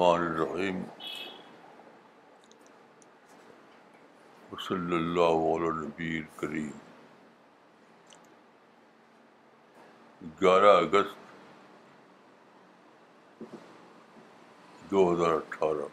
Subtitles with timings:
[0.00, 0.78] الرحمن الرحیم
[4.66, 6.70] صلی اللہ علیہ نبی کریم
[10.40, 11.30] گیارہ اگست
[14.90, 15.86] دو ہزار اٹھارہ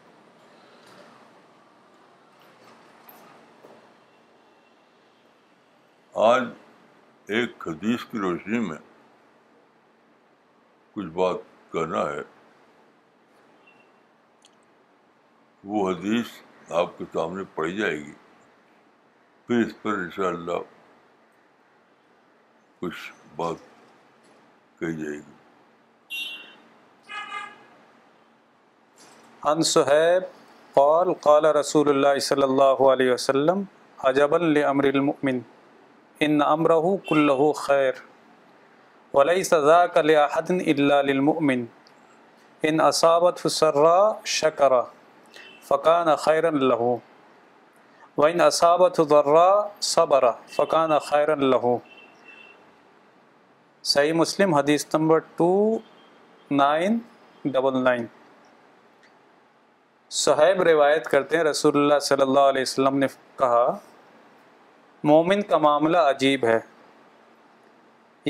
[6.32, 6.44] آج
[7.38, 8.78] ایک حدیث کی روشنی میں
[10.94, 11.36] کچھ بات
[11.72, 12.20] کہنا ہے
[15.70, 16.28] وہ حدیث
[16.78, 18.12] آپ کے سامنے پڑھی جائے گی
[19.46, 20.58] پھر اس پر ان شاء اللہ
[22.80, 23.56] کچھ بات
[24.80, 25.40] کہی جائے گی
[29.50, 30.22] ان صحیب
[30.74, 33.62] قال قال رسول اللہ صلی اللہ علیہ وسلم
[34.10, 35.38] عجبا لعمر المؤمن
[36.26, 37.96] ان عمره كله خیر
[39.14, 41.64] وليس ذاك لأحد إلا للمؤمن
[42.70, 43.96] ان اصابت فسرا
[44.34, 44.80] شکرہ
[45.72, 46.44] فقان خیر
[48.22, 49.44] وین اصابت ذرا
[49.90, 50.24] صبر
[50.56, 51.62] فقان خیر اللہ
[53.92, 55.46] صحیح مسلم حدیث number two
[56.60, 56.98] nine
[57.52, 58.04] double nine
[60.20, 63.06] Suhaib روایت کرتے ہیں رسول اللہ صلی اللہ علیہ وسلم نے
[63.38, 63.66] کہا
[65.12, 66.58] مومن کا معاملہ عجیب ہے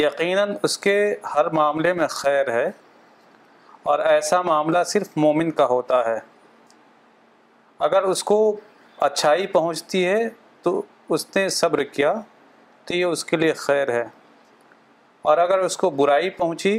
[0.06, 0.96] یقیناً اس کے
[1.34, 2.68] ہر معاملے میں خیر ہے
[3.90, 6.18] اور ایسا معاملہ صرف مومن کا ہوتا ہے
[7.86, 8.36] اگر اس کو
[9.04, 10.18] اچھائی پہنچتی ہے
[10.62, 10.72] تو
[11.14, 12.12] اس نے صبر کیا
[12.86, 14.02] تو یہ اس کے لیے خیر ہے
[15.30, 16.74] اور اگر اس کو برائی پہنچی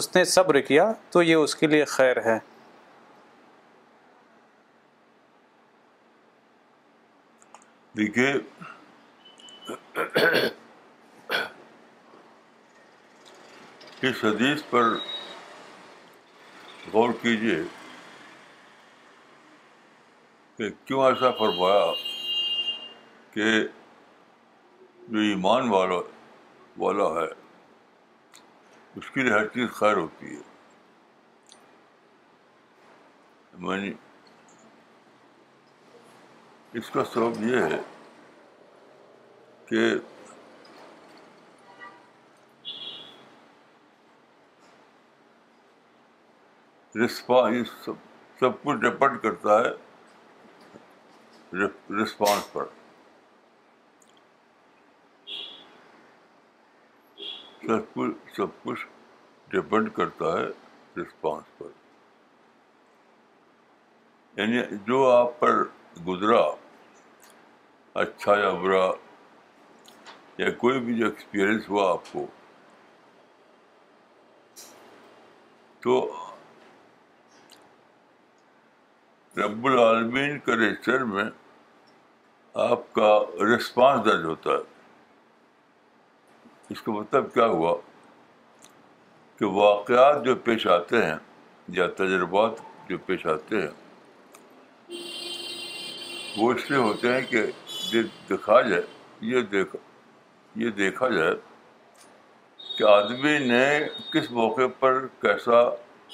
[0.00, 2.38] اس نے صبر کیا تو یہ اس کے لیے خیر ہے
[7.96, 8.32] دیکھیے
[14.08, 14.92] اس حدیث پر
[16.92, 17.56] غور کیجیے
[20.58, 21.84] کہ کیوں ایسا فرمایا
[23.32, 23.44] کہ
[25.14, 25.96] جو ایمان والا
[26.84, 27.26] والا ہے
[28.98, 30.40] اس کے لیے ہر چیز خیر ہوتی ہے
[33.66, 33.92] میں یعنی
[36.78, 37.80] اس کا سبب یہ ہے
[39.68, 39.84] کہ
[47.04, 48.04] رسپانس سب
[48.40, 49.70] سب کچھ ڈپینڈ کرتا ہے
[51.54, 52.64] رسپانس پر
[57.66, 58.86] سب کچھ سب کچھ
[59.52, 60.44] ڈپینڈ کرتا ہے
[61.00, 61.68] رسپانس پر
[64.40, 65.62] یعنی جو آپ پر
[66.06, 66.42] گزرا
[68.00, 68.84] اچھا یا برا
[70.38, 72.26] یا کوئی بھی جو ایکسپیرئنس ہوا آپ کو
[75.82, 76.00] تو
[79.38, 81.24] رب العالمین کے رجسٹر میں
[82.70, 83.08] آپ کا
[83.54, 84.62] رسپانس درج ہوتا ہے
[86.72, 87.74] اس کا مطلب کیا ہوا
[89.38, 91.14] کہ واقعات جو پیش آتے ہیں
[91.78, 94.98] یا تجربات جو پیش آتے ہیں
[96.38, 98.82] وہ اس لیے ہوتے ہیں کہ دکھا جائے
[99.34, 99.78] یہ دیکھا
[100.64, 101.34] یہ دیکھا جائے
[102.78, 103.64] کہ آدمی نے
[104.12, 105.60] کس موقع پر کیسا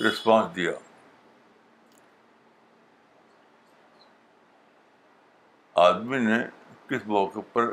[0.09, 0.71] رسپانس دیا
[5.81, 6.39] آدمی نے
[6.89, 7.73] کس موقع پر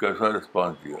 [0.00, 0.96] کیسا رسپانس دیا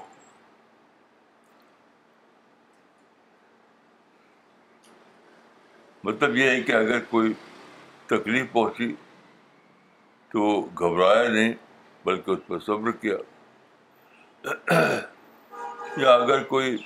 [6.04, 7.32] مطلب یہ ہے کہ اگر کوئی
[8.12, 8.94] تکلیف پہنچی
[10.32, 11.52] تو گھبرایا نہیں
[12.04, 13.16] بلکہ اس پر صبر کیا
[16.00, 16.76] یا اگر کوئی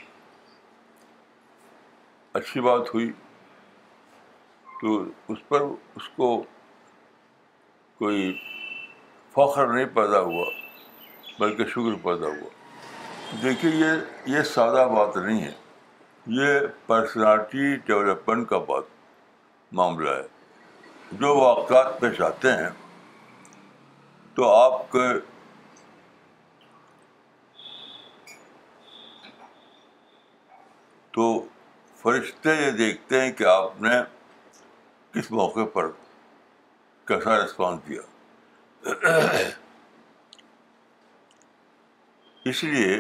[2.41, 3.11] اچھی بات ہوئی
[4.81, 5.63] تو اس پر
[5.97, 6.37] اس کو
[7.99, 8.33] کوئی
[9.35, 10.45] فخر نہیں پیدا ہوا
[11.39, 12.49] بلکہ شکر پیدا ہوا
[13.43, 15.53] دیکھیے یہ یہ سادہ بات نہیں ہے
[16.41, 18.85] یہ پرسنالٹی ڈیولپمنٹ کا بات
[19.81, 22.69] معاملہ ہے جو واقعات پیش آتے ہیں
[24.35, 25.09] تو آپ کے
[31.17, 31.27] تو
[32.03, 34.01] فرشتے یہ دیکھتے ہیں کہ آپ نے
[35.15, 35.91] کس موقع پر
[37.09, 38.01] کیسا رسپانس دیا
[42.51, 42.97] اس لیے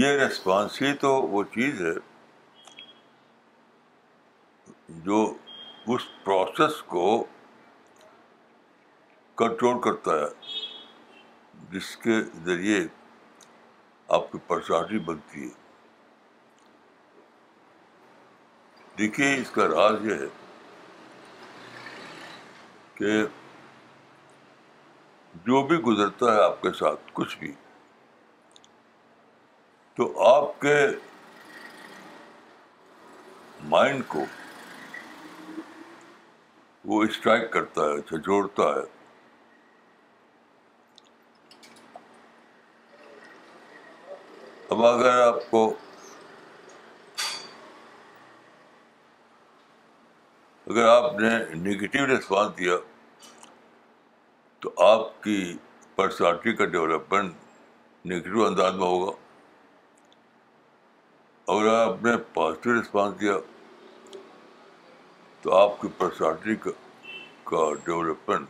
[0.00, 1.92] یہ ریسپانس ہی تو وہ چیز ہے
[5.06, 5.20] جو
[5.94, 7.06] اس پروسیس کو
[9.42, 10.30] کنٹرول کرتا ہے
[11.72, 12.80] جس کے ذریعے
[14.18, 15.52] آپ کی پرسنالٹی بنتی ہے
[18.98, 20.30] دیکھیے اس کا راز یہ ہے
[22.98, 23.10] کہ
[25.46, 27.52] جو بھی گزرتا ہے آپ کے ساتھ کچھ بھی
[29.94, 30.74] تو آپ کے
[33.72, 34.24] مائنڈ کو
[36.92, 38.82] وہ اسٹرائک کرتا ہے جھجھوڑتا ہے
[44.70, 45.64] اب اگر آپ کو
[50.70, 51.30] اگر آپ نے
[51.68, 52.76] نگیٹو ریسپانس دیا
[54.64, 55.38] تو آپ کی
[55.96, 59.10] پرسنالٹی کا ڈیولپمنٹ نگیٹو انداز میں ہوگا
[61.54, 63.34] اگر آپ نے پازیٹیو رسپانس دیا
[65.42, 66.54] تو آپ کی پرسنالٹی
[67.50, 68.48] کا ڈیولپمنٹ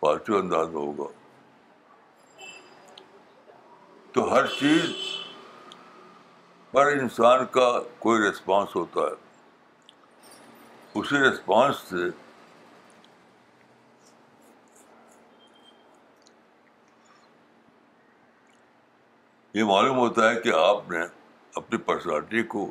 [0.00, 1.08] پازیٹیو انداز میں ہوگا
[4.12, 4.92] تو ہر چیز
[6.74, 7.68] ہر انسان کا
[8.06, 12.08] کوئی ریسپانس ہوتا ہے اسی رسپانس سے
[19.56, 20.98] یہ معلوم ہوتا ہے کہ آپ نے
[21.58, 22.64] اپنی پرسنالٹی کو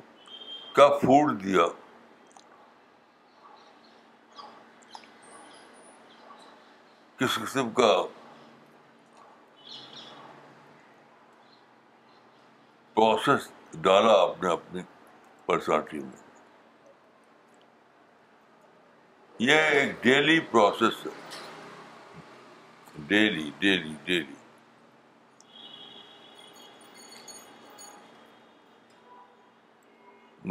[0.76, 1.66] کیا فوڈ دیا
[7.20, 7.90] کس قسم کا
[13.00, 13.50] پروسیس
[13.90, 14.82] ڈالا آپ نے اپنی
[15.46, 16.24] پرسنالٹی میں
[19.50, 24.35] یہ ایک ڈیلی پروسیس ہے ڈیلی ڈیلی ڈیلی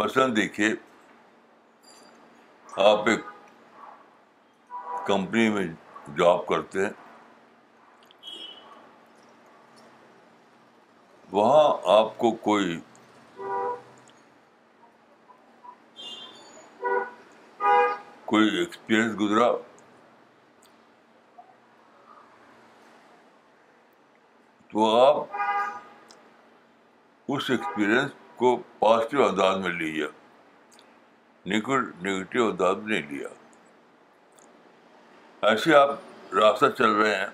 [0.00, 0.68] مثلاً دیکھیے
[2.84, 3.20] آپ ایک
[5.06, 5.64] کمپنی میں
[6.18, 6.90] جاب کرتے ہیں
[11.32, 11.68] وہاں
[11.98, 12.78] آپ کو کوئی
[18.34, 19.50] کوئی ایکسپیرئنس گزرا
[24.72, 25.26] تو آپ
[27.32, 30.06] اس ایکسپیرئنس کو پازیٹیو انداز میں لیا
[31.46, 33.28] نگیٹو میں نہیں لیا
[35.48, 35.90] ایسے آپ
[36.34, 37.26] راستہ چل رہے ہیں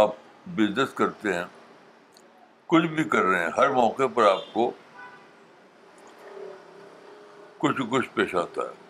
[0.00, 0.14] آپ
[0.58, 1.44] بزنس کرتے ہیں
[2.72, 4.70] کچھ بھی کر رہے ہیں ہر موقع پر آپ کو
[7.64, 8.80] کچھ کچھ پیش آتا ہے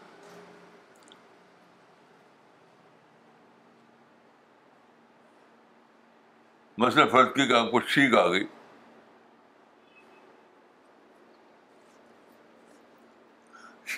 [6.85, 8.45] مثلاً فرد کی آپ کچھ چھینک آ گئی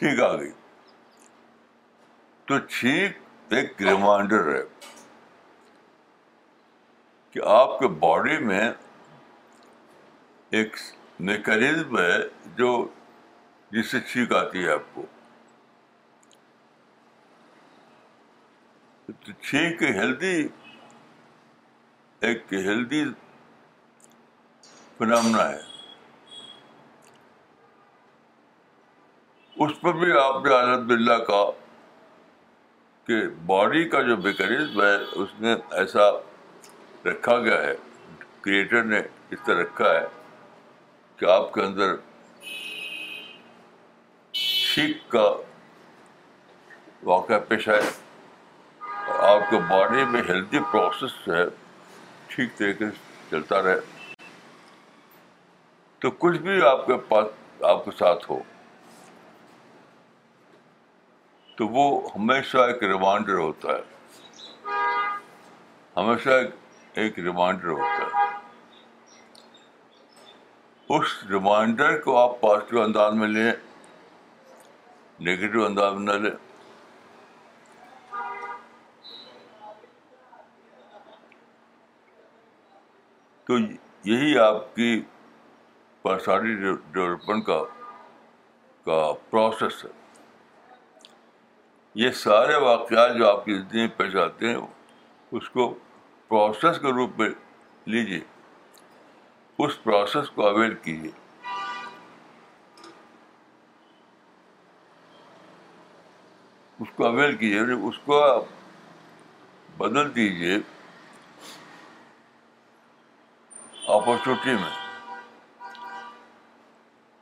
[0.04, 0.50] چھینک آ گئی
[2.46, 4.60] تو چھینک ایک ریمائنڈر ہے
[7.30, 8.60] کہ آپ کے باڈی میں
[10.58, 10.76] ایک
[11.28, 12.20] میکینزم ہے
[12.58, 12.70] جو
[13.72, 15.06] جس سے چھینک آتی ہے آپ کو
[19.48, 20.36] چھینک ہیلدی
[22.26, 23.04] ایک ہیلدی
[24.98, 25.72] فنامنا ہے
[29.62, 31.50] اس پر بھی آپ نے الحمد للہ کہا
[33.06, 33.14] کہ
[33.46, 36.08] باڈی کا جو بیکریز ہے اس میں ایسا
[37.04, 37.74] رکھا گیا ہے
[38.44, 40.04] کریٹر نے اس طرح رکھا ہے
[41.18, 41.94] کہ آپ کے اندر
[44.40, 45.26] شیک کا
[47.10, 47.82] واقعہ پیش آئے
[49.32, 51.44] آپ کے باڈی میں ہیلدی پروسیس جو ہے
[52.34, 54.14] ٹھیک طریقے سے چلتا رہے
[56.00, 58.42] تو کچھ بھی آپ کے پاس آپ کے ساتھ ہو
[61.56, 61.82] تو وہ
[62.14, 64.72] ہمیشہ ایک ریمائنڈر ہوتا ہے
[65.96, 66.30] ہمیشہ
[67.00, 68.22] ایک ریمائنڈر ہوتا ہے
[70.96, 73.52] اس ریمائنڈر کو آپ پازیٹیو انداز میں لیں
[75.28, 76.34] نگیٹو انداز میں نہ لیں
[83.46, 83.58] تو
[84.10, 84.90] یہی آپ کی
[86.02, 87.46] پرسانی ڈیولپمنٹ
[88.84, 90.02] کا پروسیس ہے
[92.02, 94.56] یہ سارے واقعات جو آپ کی زندگی میں پیش آتے ہیں
[95.40, 95.66] اس کو
[96.28, 97.28] پروسیس کے روپ میں
[97.94, 98.20] لیجیے
[99.66, 101.10] اس پروسیس کو اویل کیجیے
[106.80, 108.44] اس کو اویل کیجیے یعنی اس کو آپ
[109.78, 110.58] بدل دیجیے
[113.96, 114.76] اپرچونیٹی میں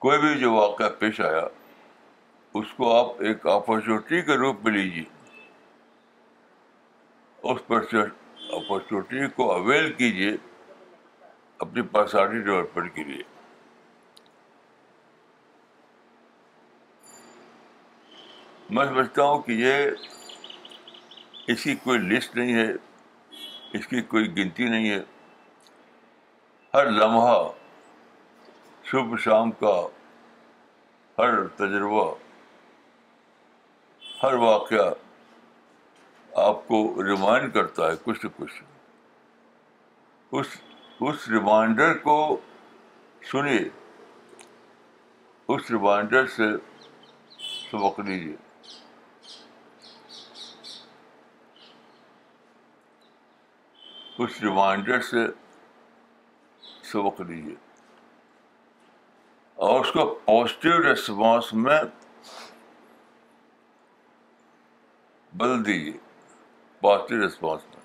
[0.06, 1.46] کوئی بھی جو واقعہ پیش آیا
[2.60, 5.04] اس کو آپ ایک اپرچونیٹی کے روپ میں لیجیے
[7.50, 10.30] اس اپرچونیٹی کو اویل کیجیے
[11.66, 13.22] اپنی پرسنالٹی ڈیولپمنٹ کے لیے
[18.76, 19.86] میں سمجھتا ہوں کہ یہ
[21.52, 22.70] اس کی کوئی لسٹ نہیں ہے
[23.78, 25.00] اس کی کوئی گنتی نہیں ہے
[26.74, 27.36] ہر لمحہ
[28.90, 29.74] صبح شام کا
[31.18, 32.10] ہر تجربہ
[34.22, 34.90] ہر واقعہ
[36.40, 38.50] آپ کو ریمائنڈ کرتا ہے کچھ نہ کچھ
[40.40, 40.46] اس
[41.08, 42.14] اس ریمائنڈر کو
[43.30, 43.58] سنیے
[45.54, 46.46] اس ریمائنڈر سے
[47.70, 48.36] سبق لیجیے
[54.22, 55.26] اس ریمائنڈر سے
[56.92, 57.54] سبق لیجیے
[59.70, 61.80] اور اس کو پازیٹیو ریسپانس میں
[65.40, 65.92] بدل دیجیے
[66.80, 67.82] پازیٹو ریسپانس میں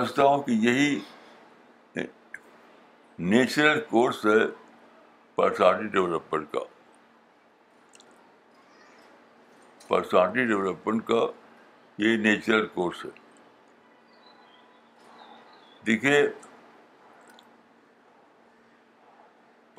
[0.00, 0.98] سمجھتا ہوں کہ یہی
[3.30, 4.36] نیچرل کورس ہے
[5.36, 6.60] پرسنالٹی ڈیولپمنٹ کا
[9.88, 11.20] پرسنالٹی ڈیولپمنٹ کا
[12.02, 13.10] یہی نیچرل کورس ہے
[15.86, 16.22] دیکھیے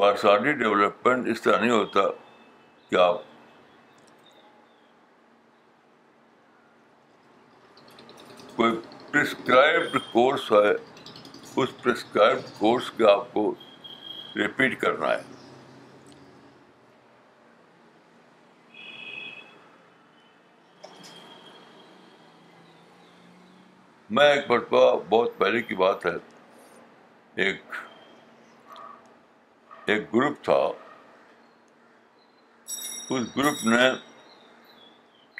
[0.09, 2.01] انسانی ڈیولپمنٹ اس طرح نہیں ہوتا
[2.89, 3.21] کہ آپ
[8.55, 8.71] کوئی
[9.11, 10.71] پرسکرائبڈ کورس ہے
[11.63, 13.53] اس پرسکرائبڈ کورس کا آپ کو
[14.35, 15.21] ریپیٹ کرنا ہے
[24.17, 26.15] میں ایک مرتبہ بہت پہلے کی بات ہے
[27.45, 27.82] ایک
[29.91, 30.53] ایک گروپ تھا
[33.15, 33.79] اس گروپ نے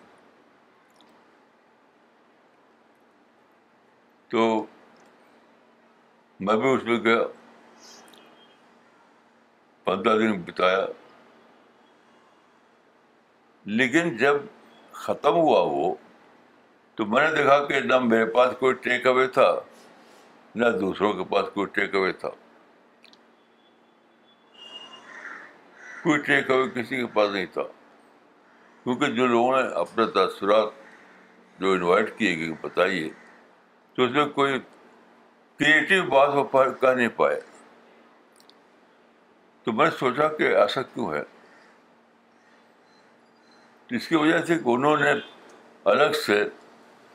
[4.30, 4.66] تو
[6.40, 7.24] میں بھی اس میں گیا
[9.90, 10.86] پندرہ دن بتایا
[13.80, 14.36] لیکن جب
[15.06, 15.94] ختم ہوا وہ
[16.96, 19.48] تو میں نے دیکھا کہ نہ میرے پاس کوئی ٹیک اوے تھا
[20.64, 22.30] نہ دوسروں کے پاس کوئی ٹیک اوے تھا
[26.04, 27.64] کوئی ٹیک اوے کسی کے پاس نہیں تھا
[28.84, 30.70] کیونکہ جو لوگوں نے اپنے تاثرات
[31.62, 33.08] جو انوائٹ کیے گئے بتائیے
[33.96, 34.60] تو اس میں کوئی
[35.60, 37.40] کریٹو بات وہ کہہ نہیں پائے
[39.66, 41.22] تو میں نے سوچا کہ ایسا کیوں ہے
[43.98, 45.12] اس کی وجہ سے کہ انہوں نے
[45.92, 46.44] الگ سے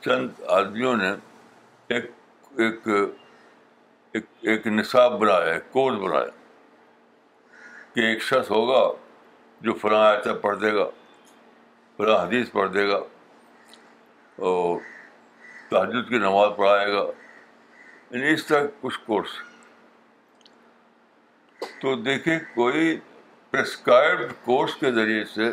[0.05, 1.11] چند آدمیوں نے
[1.95, 2.09] ایک
[2.65, 2.87] ایک
[4.15, 6.29] ایک ایک نصاب بنایا ایک کورس بنایا
[7.93, 8.81] کہ ایک شخص ہوگا
[9.67, 10.85] جو فلاں آیت پڑھ دے گا
[11.97, 12.99] فلاں حدیث پڑھ دے گا
[14.47, 14.79] اور
[15.69, 17.05] تحجد کی نماز پڑھائے گا
[18.11, 19.29] یعنی اس طرح کچھ کورس
[21.85, 22.95] تو دیکھیے کوئی
[23.49, 25.49] پرسکرائب کورس کے ذریعے سے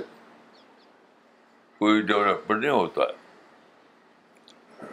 [1.79, 4.87] کوئی ڈیولپمنٹ نہیں ہوتا ہے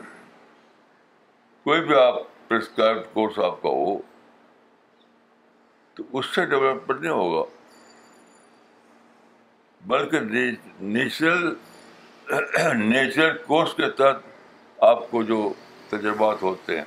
[1.64, 2.16] کوئی بھی آپ
[2.48, 3.98] پرسکرائب کورس آپ کا ہو
[5.96, 7.48] تو اس سے ڈیولپمنٹ نہیں ہوگا
[9.94, 10.20] بلکہ
[10.82, 11.54] نیچرل
[12.86, 15.42] نیچرل کورس کے تحت آپ کو جو
[15.90, 16.86] تجربات ہوتے ہیں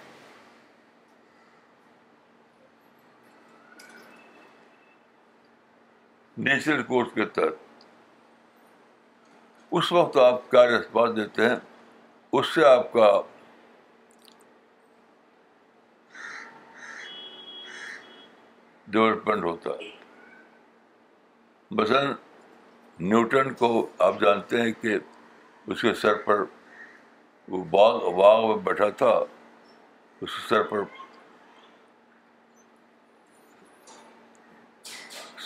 [6.46, 7.84] نیچرل کورس کے تحت
[9.78, 11.56] اس وقت آپ کیا رسپانس دیتے ہیں
[12.38, 13.10] اس سے آپ کا
[18.96, 19.90] ڈیولپمنٹ ہوتا ہے
[21.80, 22.12] مثلاً
[23.10, 23.70] نیوٹن کو
[24.06, 24.96] آپ جانتے ہیں کہ
[25.66, 26.42] اس کے سر پر
[27.54, 29.12] وہ باغ باغ میں بیٹھا تھا
[30.22, 30.82] اس سر پر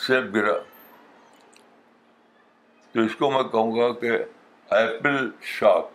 [0.06, 0.56] سیب گرا
[2.96, 4.10] تو اس کو میں کہوں گا کہ
[4.74, 5.88] ایپل شاک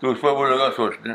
[0.00, 1.14] تو اس پر وہ لگا سوچنے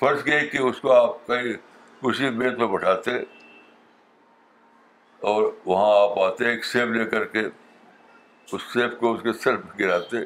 [0.00, 3.14] فرض یہ کہ اس کو آپ کسی بیت پہ بٹھاتے
[5.32, 9.56] اور وہاں آپ آتے ایک سیب لے کر کے اس سیب کو اس کے سر
[9.60, 10.24] پہ گراتے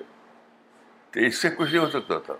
[1.12, 2.34] تو اس سے کچھ نہیں ہو سکتا تھا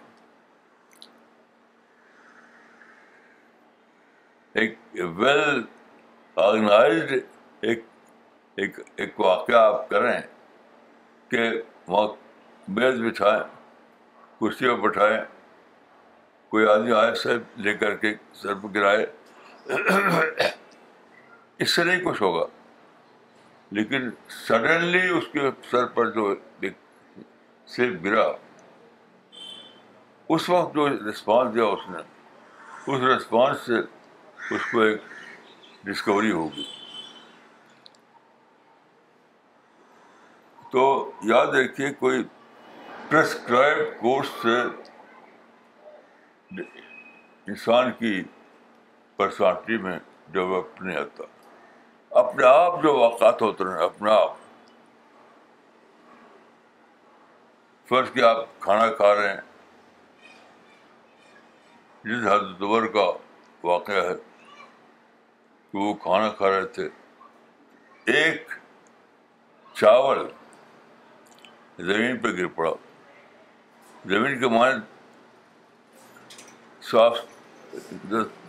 [4.60, 4.78] ایک
[5.18, 5.60] ویل
[6.50, 7.16] آرگنائزڈ
[7.68, 7.84] ایک
[8.62, 10.20] ایک ایک واقعہ آپ کریں
[11.30, 11.40] کہ
[11.88, 12.06] وہاں
[12.76, 13.42] میز بٹھائیں
[14.40, 15.16] کرسی پہ بٹھائیں
[16.50, 19.04] کوئی آدمی آئے سر لے کر کے سر پر گرائے
[21.64, 22.44] اس سے نہیں کچھ ہوگا
[23.78, 24.08] لیکن
[24.46, 26.34] سڈنلی اس کے سر پر جو
[27.76, 28.26] سیب گرا
[30.34, 32.02] اس وقت جو رسپانس دیا اس نے
[32.94, 33.78] اس رسپانس سے
[34.54, 36.64] اس کو ایک ڈسکوری ہوگی
[40.76, 40.88] تو
[41.28, 42.22] یاد رکھیے کوئی
[43.10, 44.60] پرسکرائب کورس سے
[47.48, 48.12] انسان کی
[49.16, 49.98] پرسنالٹی میں
[50.32, 51.24] ڈیولپ نہیں آتا
[52.22, 54.34] اپنے آپ جو واقعات ہوتے ہیں اپنے آپ
[57.88, 59.40] فرض کہ آپ کھانا کھا رہے ہیں
[62.20, 62.62] جس حد
[62.96, 63.10] کا
[63.70, 64.16] واقعہ ہے
[65.72, 66.88] کہ وہ کھانا کھا رہے تھے
[68.18, 68.50] ایک
[69.80, 70.26] چاول
[71.78, 72.70] زمین پہ گر پڑا
[74.08, 74.80] زمین کے معنی
[76.90, 77.16] صاف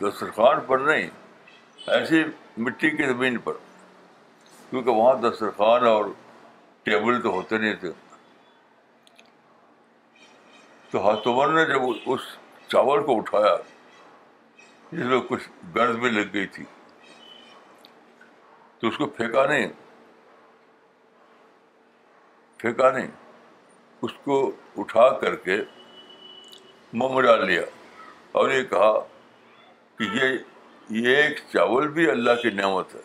[0.02, 1.10] دسترخوان پر نہیں
[1.96, 2.24] ایسی
[2.64, 3.54] مٹی کی زمین پر
[4.70, 6.06] کیونکہ وہاں دسترخوان اور
[6.84, 7.92] ٹیبل تو ہوتے نہیں تھے
[10.92, 11.82] تو ہاتھوں نے جب
[12.14, 12.22] اس
[12.68, 13.56] چاول کو اٹھایا
[14.92, 16.64] جس میں کچھ گرد بھی لگ گئی تھی
[18.80, 19.68] تو اس کو پھینکا نہیں
[22.62, 23.08] پھینکا نہیں
[24.04, 24.40] اس کو
[24.80, 25.58] اٹھا کر کے
[27.00, 27.62] منہ میں ڈال لیا
[28.40, 28.92] اور یہ کہا
[29.98, 30.04] کہ
[30.96, 33.02] یہ ایک چاول بھی اللہ کی نعمت ہے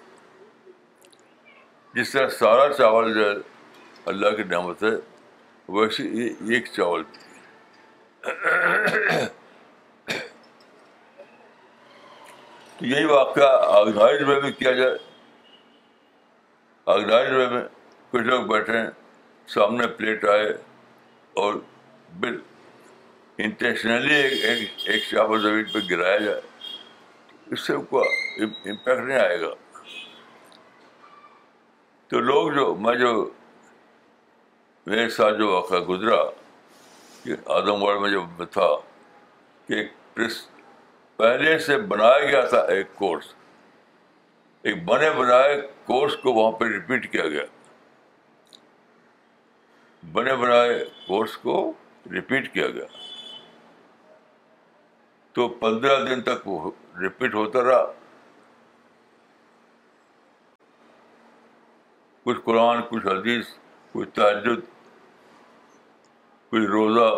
[1.95, 3.35] جس طرح سارا چاول جو ہے
[4.13, 4.91] اللہ کی نعمت ہے
[5.79, 7.21] ویسے یہ ایک چاول بھی
[12.79, 14.97] تو یہی واقعہ آگاہج میں بھی کیا جائے
[16.95, 17.63] آگاہج میں
[18.11, 18.91] کچھ لوگ بیٹھے ہیں
[19.55, 20.49] سامنے پلیٹ آئے
[21.43, 21.55] اور
[23.45, 26.41] انٹینشنلی ایک شاپ زمین پہ گرایا جائے
[27.53, 28.01] اس سے ان کو
[28.43, 29.49] امپیکٹ نہیں آئے گا
[32.09, 33.13] تو لوگ جو میں جو
[34.87, 36.17] میرے ساتھ جو واقعہ گزرا
[37.25, 38.69] کہ آدم گڑھ میں جب تھا
[39.69, 39.83] کہ
[40.15, 40.43] پریس
[41.17, 43.33] پہلے سے بنایا گیا تھا ایک کورس
[44.71, 47.45] ایک بنے بنائے کورس کو وہاں پہ رپیٹ کیا گیا
[50.11, 51.55] بنے بنائے کورس کو
[52.13, 52.85] ریپیٹ کیا گیا
[55.33, 57.85] تو پندرہ دن تک وہ ریپیٹ ہوتا رہا
[62.25, 63.47] کچھ قرآن کچھ حدیث
[63.93, 64.65] کچھ تعجد
[66.51, 67.09] کچھ روزہ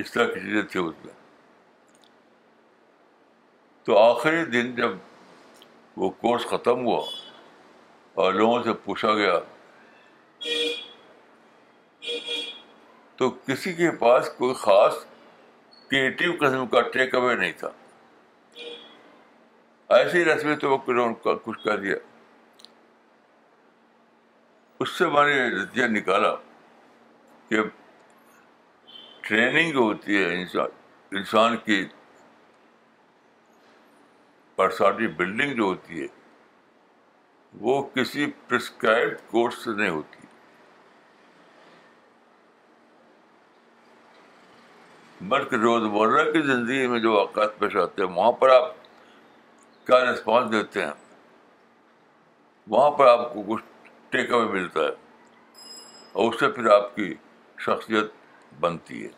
[0.00, 1.12] اس طرح کی چیزیں تھیں اس میں
[3.84, 4.96] تو آخری دن جب
[5.96, 7.00] وہ کورس ختم ہوا
[8.22, 9.38] اور لوگوں سے پوچھا گیا
[13.20, 14.92] تو کسی کے پاس کوئی خاص
[15.88, 17.68] کریٹو قسم کا ٹیک اوے نہیں تھا
[19.96, 20.76] ایسی رسمیں تو وہ
[21.44, 21.96] کچھ کر دیا
[24.82, 26.32] اس سے میں نے نتیجہ نکالا
[27.48, 27.62] کہ
[29.28, 30.78] ٹریننگ جو ہوتی ہے انسان
[31.18, 31.84] انسان کی
[34.56, 36.06] پرسنالٹی بلڈنگ جو ہوتی ہے
[37.66, 40.19] وہ کسی پرسکرائب کورس سے نہیں ہوتی
[45.28, 48.68] بلکہ روز مرہ کی زندگی میں جو واقعات پیش آتے ہیں وہاں پر آپ
[49.86, 50.92] کیا ریسپانس دیتے ہیں
[52.74, 53.64] وہاں پر آپ کو کچھ
[54.12, 55.62] ٹیک اوے ملتا ہے
[56.12, 57.12] اور اس سے پھر آپ کی
[57.66, 58.12] شخصیت
[58.60, 59.08] بنتی ہے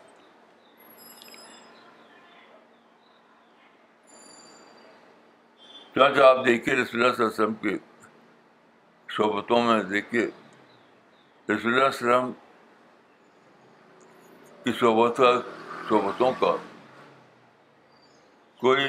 [6.23, 7.77] آپ دیکھیے رسول اللہ علیہ وسلم کی
[9.17, 10.25] صحبتوں میں دیکھیے
[11.53, 12.31] رسول اللہ علیہ وسلم
[14.63, 15.19] کی صحبت
[15.87, 16.55] صحبتوں کا
[18.59, 18.85] کوئی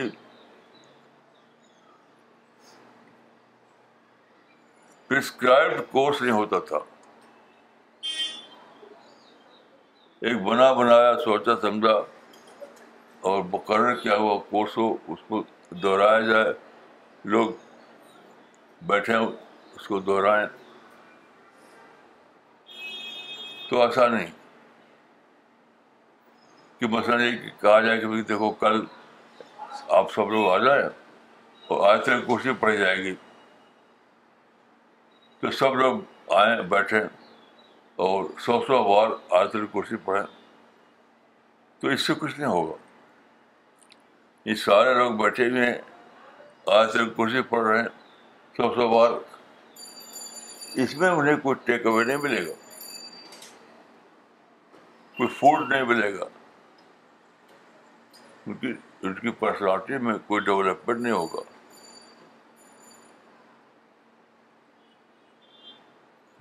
[5.08, 6.78] پرسکرائبڈ کورس نہیں ہوتا تھا
[10.28, 11.96] ایک بنا بنایا سوچا سمجھا
[13.30, 15.42] اور مقرر کیا ہوا کورس ہو اس کو
[15.82, 16.52] دہرایا جائے
[17.34, 17.50] لوگ
[18.92, 20.46] بیٹھے اس کو دہرائیں
[23.68, 24.30] تو ایسا نہیں
[26.84, 28.80] کہ بسانی کہا جائے کہ دیکھو کل
[29.98, 30.82] آپ سب لوگ آ جائیں
[31.68, 33.14] اور آج تک پڑھی جائے گی
[35.58, 36.00] سب لوگ
[36.34, 37.00] آئے بیٹھیں
[38.04, 38.24] اور
[41.92, 42.74] اس سے کچھ نہیں ہوگا
[44.48, 45.72] یہ سارے لوگ بیٹھے ہیں
[46.76, 47.88] آج تک کرسی پڑھ رہے ہیں
[48.56, 49.10] سو سو بار
[50.82, 52.54] اس میں انہیں کوئی ٹیک اوے نہیں ملے گا
[55.18, 56.28] کوئی فوڈ نہیں ملے گا
[58.46, 61.40] ان کی پرسنالٹی میں کوئی ڈیولپمنٹ نہیں ہوگا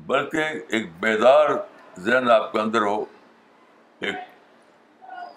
[0.08, 0.46] بلکہ
[0.78, 1.50] ایک بیدار
[2.06, 3.04] ذہن آپ کے اندر ہو
[4.06, 4.16] ایک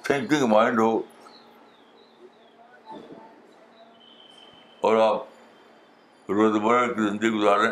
[0.04, 0.90] تھنکنگ مائنڈ ہو
[4.86, 7.70] اور آپ روزمرہ کی زندگی گزارے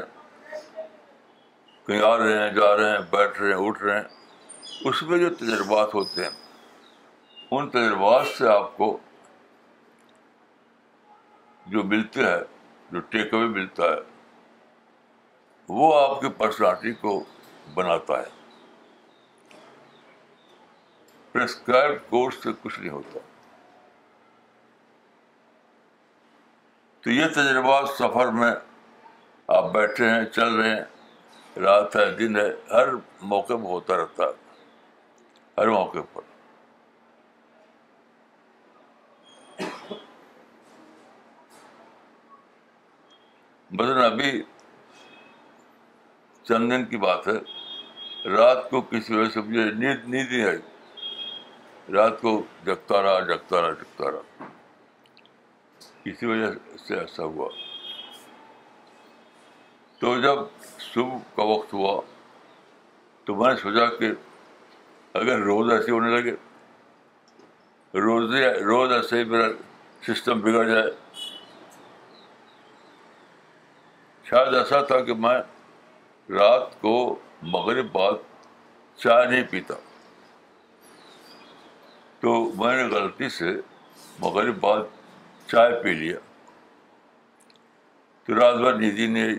[1.86, 5.18] کہیں آ رہے ہیں جا رہے ہیں بیٹھ رہے ہیں اٹھ رہے ہیں اس میں
[5.18, 6.43] جو تجربات ہوتے ہیں
[7.58, 8.86] ان تجربات سے آپ کو
[11.74, 12.38] جو ملتے ہیں
[12.92, 13.98] جو ٹیک اوے ملتا ہے
[15.80, 17.12] وہ آپ کی پرسنالٹی کو
[17.74, 19.62] بناتا ہے
[21.32, 23.18] پرسکرائب کورس سے کچھ نہیں ہوتا
[27.04, 28.52] تو یہ تجربات سفر میں
[29.56, 32.94] آپ بیٹھے ہیں چل رہے ہیں رات ہے دن ہے ہر
[33.34, 36.32] موقع پہ ہوتا رہتا ہے ہر موقع پر
[43.78, 44.30] مثلاً ابھی
[46.48, 47.32] چند دن کی بات ہے
[48.36, 50.58] رات کو کسی وجہ سے مجھے نیند نیند نہیں آئی
[51.94, 52.34] رات کو
[52.66, 54.46] جگتا رہا جگتا رہا جگتا رہا
[56.04, 56.50] کسی وجہ
[56.86, 57.48] سے ایسا ہوا
[60.00, 60.38] تو جب
[60.92, 62.00] صبح کا وقت ہوا
[63.24, 64.12] تو میں نے سوچا کہ
[65.22, 66.34] اگر روز ایسے ہونے لگے
[68.06, 68.34] روز
[68.72, 69.48] روز ایسے ہی میرا
[70.08, 70.90] سسٹم بگڑ جائے
[74.30, 75.34] شاید ایسا تھا کہ میں
[76.34, 76.92] رات کو
[77.54, 78.12] مغرب بعد
[79.02, 79.74] چائے نہیں پیتا
[82.20, 83.50] تو میں نے غلطی سے
[84.20, 84.80] مغرب بعد
[85.50, 86.16] چائے پی لیا
[88.26, 89.38] تو رات بھر نہیں آئی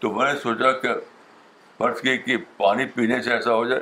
[0.00, 0.88] تو میں نے سوچا کہ
[1.78, 3.80] فرض کی کہ پانی پینے سے ایسا ہو جائے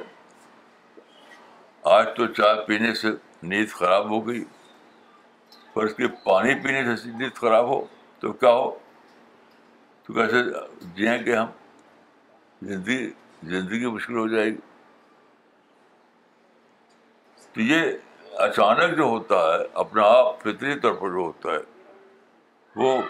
[1.96, 3.08] آج تو چائے پینے سے
[3.52, 4.44] نیند خراب ہو گئی
[5.74, 7.80] فرض کی پانی پینے سے نیند خراب ہو
[8.20, 8.70] تو کیا ہو
[10.14, 10.40] ویسے
[10.96, 11.46] جئیں گے ہم
[12.68, 13.08] زندگی
[13.50, 14.60] زندگی مشکل ہو جائے گی
[17.52, 21.58] تو یہ اچانک جو ہوتا ہے اپنا آپ فطری طور پر جو ہوتا ہے
[22.82, 23.00] وہ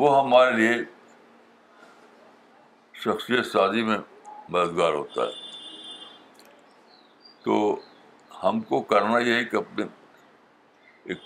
[0.00, 0.74] وہ ہمارے لیے
[3.04, 3.98] شخصیت سازی میں
[4.48, 6.44] مددگار ہوتا ہے
[7.44, 7.56] تو
[8.42, 9.84] ہم کو کرنا یہ ہے کہ اپنے
[11.12, 11.18] ایک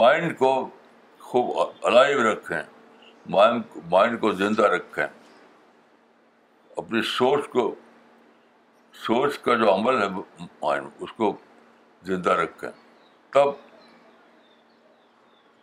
[0.00, 0.52] مائنڈ کو
[1.28, 1.48] خوب
[1.88, 2.62] الائیو رکھیں
[3.90, 5.06] مائنڈ کو زندہ رکھیں
[6.82, 7.64] اپنی سوچ کو
[9.06, 11.32] سوچ کا جو عمل ہے مائنڈ اس کو
[12.10, 12.68] زندہ رکھیں
[13.34, 13.48] تب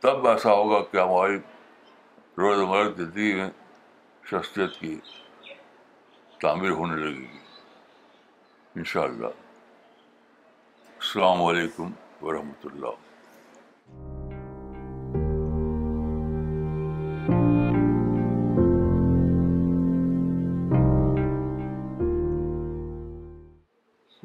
[0.02, 1.40] تب ایسا ہوگا کہ ہماری
[2.98, 3.50] زندگی میں
[4.32, 4.96] شخصیت کی
[6.42, 7.42] تعمیر ہونے لگے گی
[8.76, 9.42] ان شاء اللہ
[11.00, 13.13] السلام علیکم ورحمۃ اللہ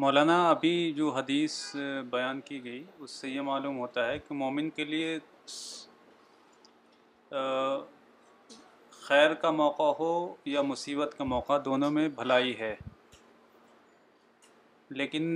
[0.02, 1.54] مولانا ابھی جو حدیث
[2.11, 5.16] بیان کی گئی اس سے یہ معلوم ہوتا ہے کہ مومن کے لیے
[9.06, 10.11] خیر کا موقع ہو
[10.52, 12.74] یا مصیبت کا موقع دونوں میں بھلائی ہے
[15.00, 15.26] لیکن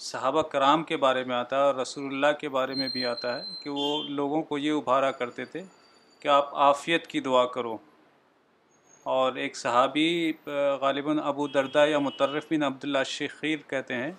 [0.00, 3.36] صحابہ کرام کے بارے میں آتا ہے اور رسول اللہ کے بارے میں بھی آتا
[3.38, 3.88] ہے کہ وہ
[4.20, 5.62] لوگوں کو یہ ابھارا کرتے تھے
[6.20, 7.76] کہ آپ عافیت کی دعا کرو
[9.12, 10.32] اور ایک صحابی
[10.80, 11.98] غالباً ابو دردہ یا
[12.50, 14.12] بن عبداللہ شخیر کہتے ہیں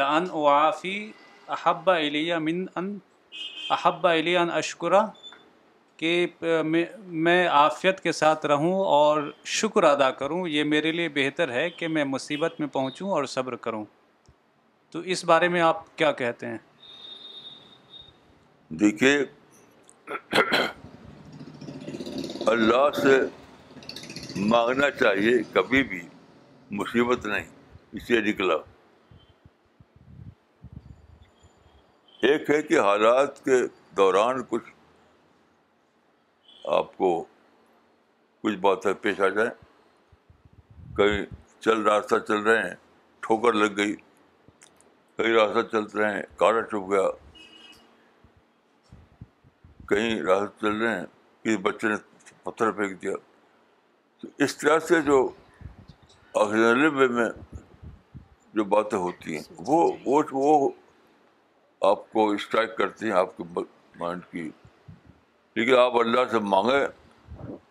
[0.00, 0.94] لن اوافی
[1.56, 2.96] احب علیہ من ان
[3.76, 5.02] احب علیہ ان اشکرا
[5.96, 6.10] کہ
[7.26, 9.20] میں آفیت کے ساتھ رہوں اور
[9.56, 13.56] شکر ادا کروں یہ میرے لیے بہتر ہے کہ میں مصیبت میں پہنچوں اور صبر
[13.66, 13.84] کروں
[14.92, 16.58] تو اس بارے میں آپ کیا کہتے ہیں
[18.80, 19.12] دیکھیے
[22.54, 23.18] اللہ سے
[24.36, 26.00] مانگنا چاہیے کبھی بھی
[26.78, 27.48] مصیبت نہیں
[27.96, 28.54] اس لیے نکلا
[32.28, 33.56] ایک ہے کہ حالات کے
[33.96, 34.68] دوران کچھ
[36.78, 37.12] آپ کو
[38.42, 39.50] کچھ باتیں پیش آ جائیں
[40.96, 41.24] کہیں
[41.60, 42.74] چل راستہ چل رہے ہیں
[43.26, 43.94] ٹھوکر لگ گئی
[45.16, 47.08] کہیں راستہ چل رہے ہیں کاڑا چھپ گیا
[49.88, 51.04] کہیں راستہ چل رہے ہیں
[51.44, 51.96] کسی بچے نے
[52.44, 53.12] پتھر پھینک دیا
[54.44, 55.18] اس طرح سے جو
[56.40, 57.28] اغلب میں
[58.54, 60.70] جو باتیں ہوتی ہیں وہ وہ وہ
[61.90, 63.44] آپ کو اسٹرائک کرتی ہیں آپ کے
[63.98, 64.48] مائنڈ کی
[65.56, 66.84] لیکن آپ اللہ سے مانگے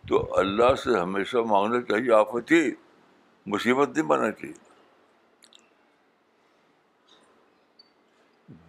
[0.08, 2.22] تو اللہ سے ہمیشہ مانگنا چاہیے
[2.64, 2.70] ہی
[3.52, 4.68] مصیبت نہیں بننا چاہیے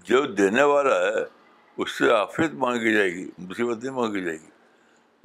[0.09, 1.23] جو دینے والا ہے
[1.83, 4.50] اس سے آفیت مانگی جائے گی مصیبت نہیں مانگی جائے گی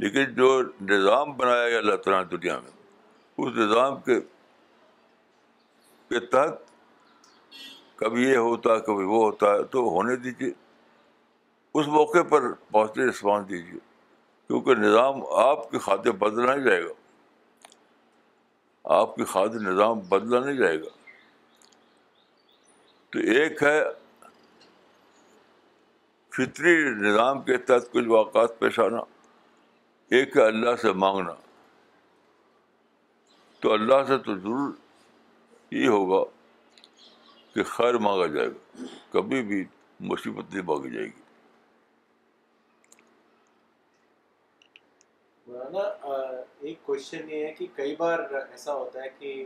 [0.04, 0.48] لیکن جو
[0.90, 2.70] نظام بنایا گیا اللہ تعالیٰ دنیا میں
[3.46, 4.20] اس نظام کے
[6.08, 6.58] کے تحت
[7.98, 10.50] کبھی یہ ہوتا ہے کبھی وہ ہوتا ہے تو ہونے دیجیے
[11.78, 13.78] اس موقع پر پازیٹیو رسپانس دیجیے
[14.48, 16.92] کیونکہ نظام آپ کی خاطر بدلا نہیں جائے گا
[19.00, 20.92] آپ کی خاطر نظام بدلا نہیں جائے گا
[23.12, 23.80] تو ایک ہے
[26.36, 26.76] فطری
[27.08, 29.00] نظام کے تحت کچھ واقعات پیش آنا
[30.14, 31.32] ایک اللہ سے مانگنا
[33.60, 34.70] تو اللہ سے تو ضرور
[35.74, 36.22] یہ ہوگا
[37.54, 39.62] کہ خیر مانگا جائے گا کبھی بھی
[40.10, 41.24] مصیبت نہیں مانگی جائے گی
[46.68, 49.44] ایک کوشچن یہ ہے کہ کئی بار ایسا ہوتا ہے کہ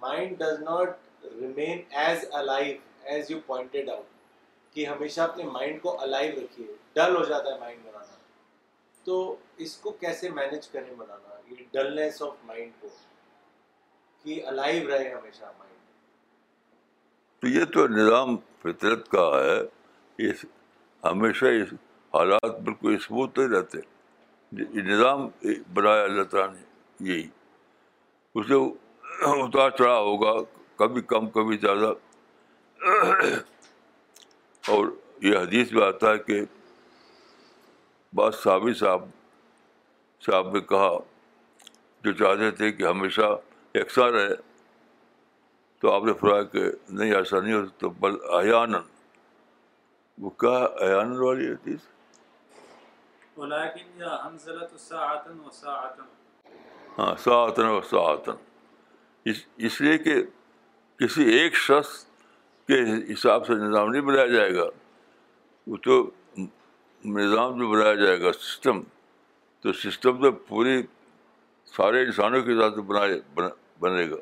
[0.00, 2.74] mind does not remain as alive
[3.14, 7.58] as you pointed out کہ ہمیشہ اپنے مائنڈ کو الائیو رکھیے ڈل ہو جاتا ہے
[7.60, 8.18] مائنڈ بنانا
[9.04, 9.20] تو
[9.66, 12.88] اس کو کیسے مینیج کریں بنانا یہ ڈلنیس آف مائنڈ کو
[14.22, 15.68] کہ الائیو رہے ہمیشہ مائنڈ
[17.42, 20.44] تو یہ تو نظام فطرت کا ہے اس
[21.04, 21.72] ہمیشہ اس
[22.14, 23.78] حالات بالکل اسموتھ نہیں رہتے
[24.60, 25.28] یہ نظام
[25.74, 27.28] بنایا اللہ تعالیٰ نے یہی
[28.38, 28.54] اسے
[29.20, 30.32] اتار چڑھا ہوگا
[30.78, 31.92] کبھی کم کبھی زیادہ
[34.72, 34.86] اور
[35.22, 36.40] یہ حدیث میں آتا ہے کہ
[38.16, 39.04] بعض صابر صاحب
[40.26, 40.90] صاحب نے کہا
[42.04, 43.28] جو چاہتے تھے کہ ہمیشہ
[43.74, 44.34] یکساں رہے
[45.80, 48.74] تو آپ نے فرایا کہ نہیں ایسا نہیں ہو تو بل ایان
[50.22, 50.56] وہ کیا
[50.86, 51.88] احیان والی حدیث
[56.98, 57.36] ہاں سا
[57.70, 58.14] و سا
[59.28, 60.14] اس اس لیے کہ
[60.98, 62.04] کسی ایک شخص
[62.68, 62.78] کے
[63.12, 64.64] حساب سے نظام نہیں بنایا جائے گا
[65.66, 65.98] وہ تو
[67.18, 68.80] نظام جو بنایا جائے گا سسٹم
[69.62, 70.80] تو سسٹم تو پوری
[71.76, 73.18] سارے انسانوں کے ساتھ بنائے
[73.80, 74.16] بنے گا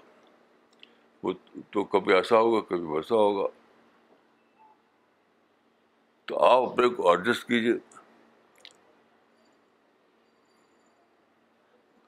[1.22, 1.32] وہ
[1.72, 3.46] تو کبھی ایسا ہوگا کبھی ویسا ہوگا
[6.26, 7.72] تو آپ اپنے کو ایڈجسٹ کیجیے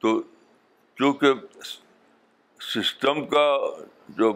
[0.01, 0.21] تو
[0.97, 1.33] چونکہ
[2.73, 3.43] سسٹم کا
[4.17, 4.31] جو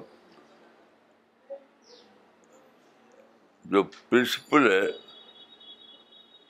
[3.74, 4.82] جو پرنسپل ہے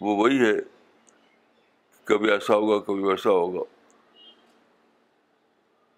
[0.02, 0.54] وہ وہی ہے
[2.12, 3.64] کبھی ایسا ہوگا کبھی ویسا ہوگا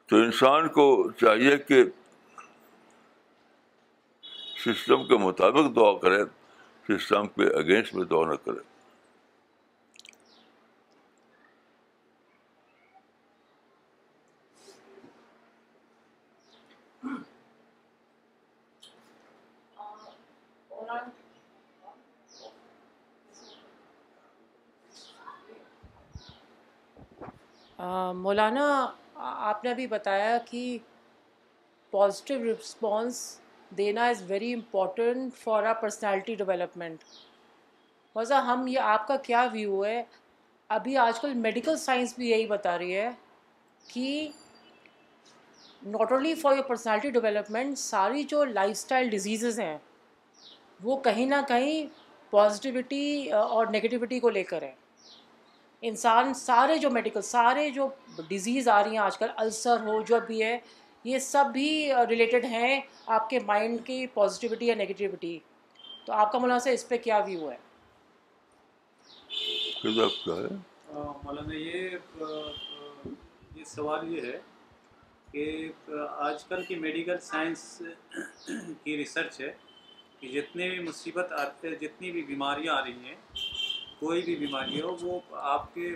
[0.10, 0.86] تو انسان کو
[1.22, 1.84] چاہیے کہ
[4.66, 6.24] سسٹم کے مطابق دعا کریں
[6.90, 8.64] سسٹم کے اگینسٹ میں دعا نہ کریں
[28.16, 28.66] مولانا
[29.26, 30.78] آپ نے ابھی بتایا کہ
[31.92, 33.20] پازیٹیو رسپانس
[33.78, 37.04] دینا is very important for personality development
[38.16, 40.02] موضاء ہم یہ آپ کا کیا ویو ہے
[40.76, 43.10] ابھی آج کل میڈیکل سائنس بھی یہی بتا رہی ہے
[43.94, 44.28] کہ
[45.98, 49.78] not only for your personality development ساری جو لائف اسٹائل ڈیزیزز ہیں
[50.84, 51.86] وہ کہیں نہ کہیں
[52.32, 54.76] پازیٹیوٹی اور نگیٹیوٹی کو لے کر ہیں
[55.88, 57.88] انسان سارے جو میڈیکل سارے جو
[58.28, 60.58] ڈیزیز آ رہی ہیں آج کل السر ہو جو بھی ہے
[61.10, 61.68] یہ سب بھی
[62.10, 62.80] ریلیٹڈ ہیں
[63.18, 65.38] آپ کے مائنڈ کی پازیٹیوٹی یا نگیٹیوٹی
[66.06, 67.58] تو آپ کا مولانا سے اس پہ کیا ویو ہے
[71.24, 71.96] مولانا یہ
[73.66, 74.38] سوال یہ ہے
[75.32, 75.44] کہ
[76.28, 77.60] آج کل کی میڈیکل سائنس
[78.84, 79.52] کی ریسرچ ہے
[80.20, 83.16] کہ جتنے بھی مصیبت آتے جتنی بھی بیماریاں آ رہی ہیں
[84.00, 85.20] کوئی بھی بیماری ہو وہ
[85.52, 85.94] آپ کے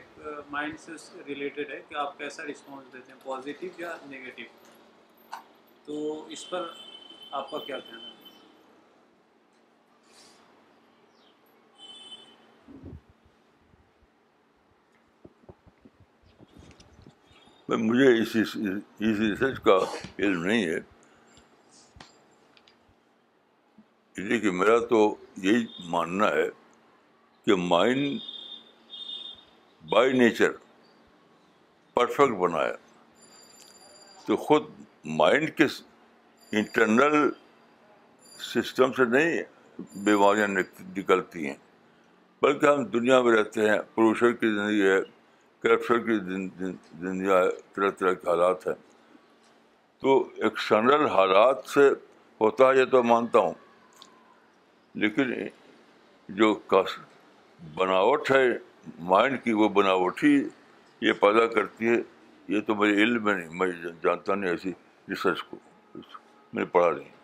[0.51, 0.91] مائنڈ سے
[1.27, 4.43] ریلیٹڈ ہے کہ آپ کیسا رسپانس دیتے ہیں پازیٹیو یا نگیٹو
[5.85, 6.65] تو اس پر
[7.39, 8.09] آپ کا کیا کہنا ہے
[17.83, 19.77] مجھے اس ریسرچ کا
[20.19, 20.75] علم نہیں ہے
[24.07, 25.03] اس لیے کہ میرا تو
[25.43, 26.49] یہی ماننا ہے
[27.45, 28.17] کہ مائنڈ
[29.91, 30.51] بائی نیچر
[31.93, 32.73] پرفیکٹ بنایا
[34.25, 34.65] تو خود
[35.19, 35.65] مائنڈ کے
[36.59, 37.29] انٹرنل
[38.53, 39.41] سسٹم سے نہیں
[40.03, 40.47] بیماریاں
[40.97, 41.55] نکلتی ہیں
[42.41, 44.99] بلکہ ہم دنیا میں رہتے ہیں پروشر کی زندگی ہے
[45.63, 47.41] کرپشن کی زندگی ہے
[47.75, 48.73] طرح طرح کے حالات ہیں
[50.01, 51.89] تو ایکسٹرنل حالات سے
[52.41, 53.53] ہوتا ہے یہ تو مانتا ہوں
[55.03, 55.31] لیکن
[56.41, 56.53] جو
[57.75, 58.47] بناوٹ ہے
[59.09, 60.33] مائنڈ کی وہ بناوٹ ہی
[61.07, 61.95] یہ پیدا کرتی ہے
[62.53, 63.67] یہ تو میرے علم میں نہیں میں
[64.03, 64.71] جانتا نہیں ایسی
[65.09, 65.57] ریسرچ کو
[66.53, 67.19] میں پڑھا رہی ہوں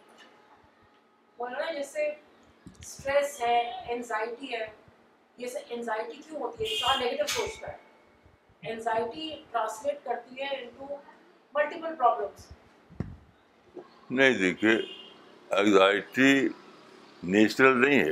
[14.16, 14.72] نہیں دیکھیے
[15.58, 16.32] انگزائٹی
[17.32, 18.12] نیچرل نہیں ہے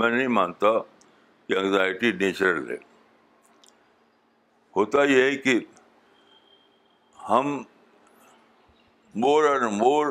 [0.00, 0.68] میں نہیں مانتا
[1.48, 2.76] کہ انگزائٹی نیچرل ہے
[4.76, 5.58] ہوتا یہ ہے کہ
[7.28, 7.56] ہم
[9.24, 10.06] مور اینڈ مور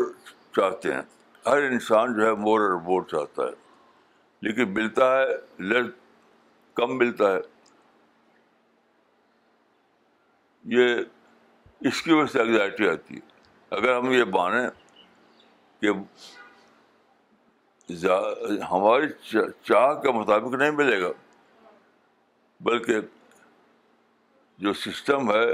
[0.56, 1.02] چاہتے ہیں
[1.46, 3.62] ہر انسان جو ہے مور اینڈ مور چاہتا ہے
[4.48, 5.26] لیکن ملتا ہے
[5.72, 5.86] لیس
[6.76, 7.40] کم ملتا ہے
[10.78, 13.32] یہ اس کی وجہ سے انگزائٹی آتی ہے
[13.78, 14.70] اگر ہم یہ مانیں
[15.82, 15.92] کہ
[17.92, 19.08] ہماری
[19.68, 21.12] چاہ کے مطابق نہیں ملے گا
[22.68, 23.00] بلکہ
[24.66, 25.46] جو سسٹم ہے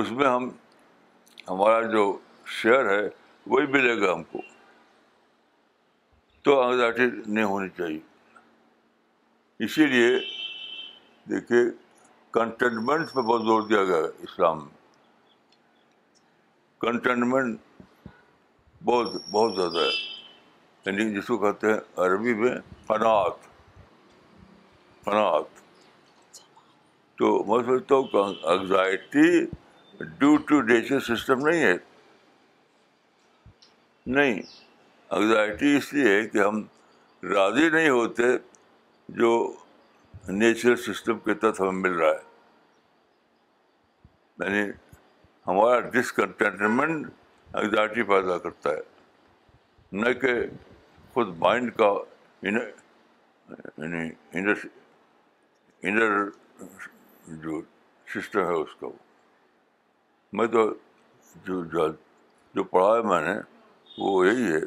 [0.00, 0.48] اس میں ہم
[1.48, 2.04] ہمارا جو
[2.60, 3.08] شیئر ہے
[3.50, 4.40] وہی ملے گا ہم کو
[6.44, 7.98] تو انگزائٹی نہیں ہونی چاہیے
[9.64, 10.10] اسی لیے
[11.30, 11.60] دیکھیے
[12.32, 14.74] کنٹینمنٹ پہ بہت زور دیا گیا اسلام میں
[16.80, 17.58] کنٹینمنٹ
[18.84, 20.05] بہت بہت زیادہ ہے
[20.86, 22.54] یعنی جس کو کہتے ہیں عربی میں
[22.86, 23.46] قناعت
[25.04, 25.64] قناعت
[27.18, 29.44] تو میں ہوں anxiety
[30.18, 31.72] due to natural system نہیں ہے
[34.16, 34.40] نہیں
[35.10, 36.62] انگزائٹی اس لیے ہے کہ ہم
[37.34, 38.22] راضی نہیں ہوتے
[39.20, 39.32] جو
[40.28, 42.26] نیچرل سسٹم کے تحت ہمیں مل رہا ہے
[44.58, 44.70] یعنی
[45.46, 47.06] ہمارا ڈسکنٹینٹمنٹ
[47.54, 48.94] انگزائٹی پیدا کرتا ہے
[50.04, 50.32] نہ کہ
[51.16, 51.86] خود مائنڈ کا
[52.46, 56.24] یعنی انر
[57.44, 57.60] جو
[58.14, 58.90] سسٹم ہے اس کا وہ
[60.40, 60.64] میں تو
[61.46, 63.34] جو جو پڑھا ہے میں نے
[63.98, 64.60] وہ یہی ہے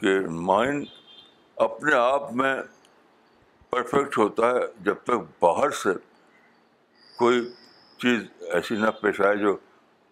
[0.00, 0.18] کہ
[0.50, 0.84] مائنڈ
[1.68, 2.54] اپنے آپ میں
[3.70, 5.92] پرفیکٹ ہوتا ہے جب تک باہر سے
[7.18, 7.40] کوئی
[8.02, 8.22] چیز
[8.58, 9.56] ایسی نہ پیش آئے جو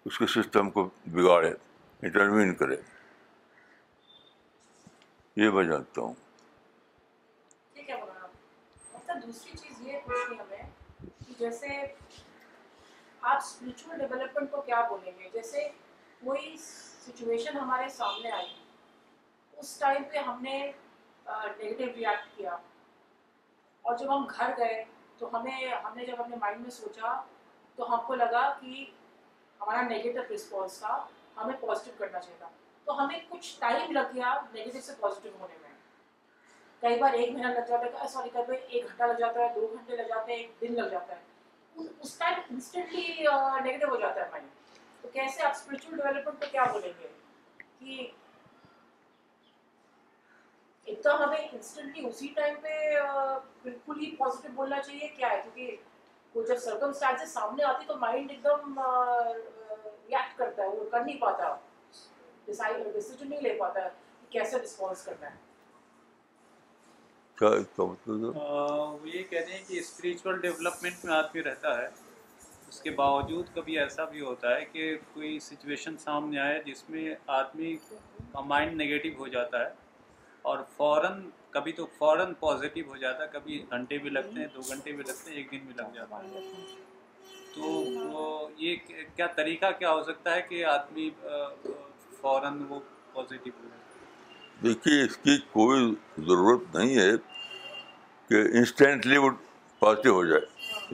[0.09, 1.53] اس کے سسٹم کو بگاڑے
[2.03, 2.77] انٹروین کرے
[5.35, 6.07] کیا بولیں گے
[17.59, 18.49] ہمارے سامنے آئی
[19.59, 20.57] اس ٹائم پہ ہم نے
[23.83, 24.77] اور جب ہم گھر گئے
[25.19, 25.53] تو ہمیں
[25.85, 27.11] ہم نے جب اپنے مائنڈ میں سوچا
[27.77, 28.71] تو ہم کو لگا کہ
[29.61, 30.95] ہمارا نیگیٹو رسپانس تھا
[31.37, 32.39] ہمیں پازیٹیو کرنا چاہیے
[32.99, 34.33] ہمیں کچھ ٹائم لگ گیا
[36.83, 36.97] ہمیں
[53.63, 55.77] بالکل ہی پازیٹیو بولنا چاہیے کیا ہے کیونکہ
[56.35, 58.81] وہ جب سرکمسٹانسز سامنے آتی تو مائنڈ ایک دم
[60.11, 61.55] کر نہیں پاتا
[62.51, 62.79] Uh,
[63.29, 63.91] نہیں لے پاتا ہے ہے
[64.31, 65.29] کیسے رسپانس کرنا
[67.79, 71.87] وہ یہ کہتے ہیں کہ اسپریچول ڈیولپمنٹ میں آدمی رہتا ہے
[72.69, 77.09] اس کے باوجود کبھی ایسا بھی ہوتا ہے کہ کوئی سچویشن سامنے آئے جس میں
[77.39, 79.71] آدمی کا مائنڈ نگیٹو ہو جاتا ہے
[80.51, 84.61] اور فوراً کبھی تو فوراً پازیٹیو ہو جاتا ہے کبھی گھنٹے بھی لگتے ہیں دو
[84.69, 86.41] گھنٹے بھی لگتے ہیں ایک دن بھی لگ جاتا ہے
[87.55, 88.77] تو یہ
[89.17, 91.09] کیا طریقہ کیا ہو سکتا ہے کہ آدمی
[92.23, 92.81] فوراً وہ
[93.31, 93.49] جائے
[94.63, 95.81] دیکھیے اس کی کوئی
[96.29, 97.11] ضرورت نہیں ہے
[98.29, 99.31] کہ انسٹینٹلی وہ
[99.79, 100.41] پازیٹیو ہو جائے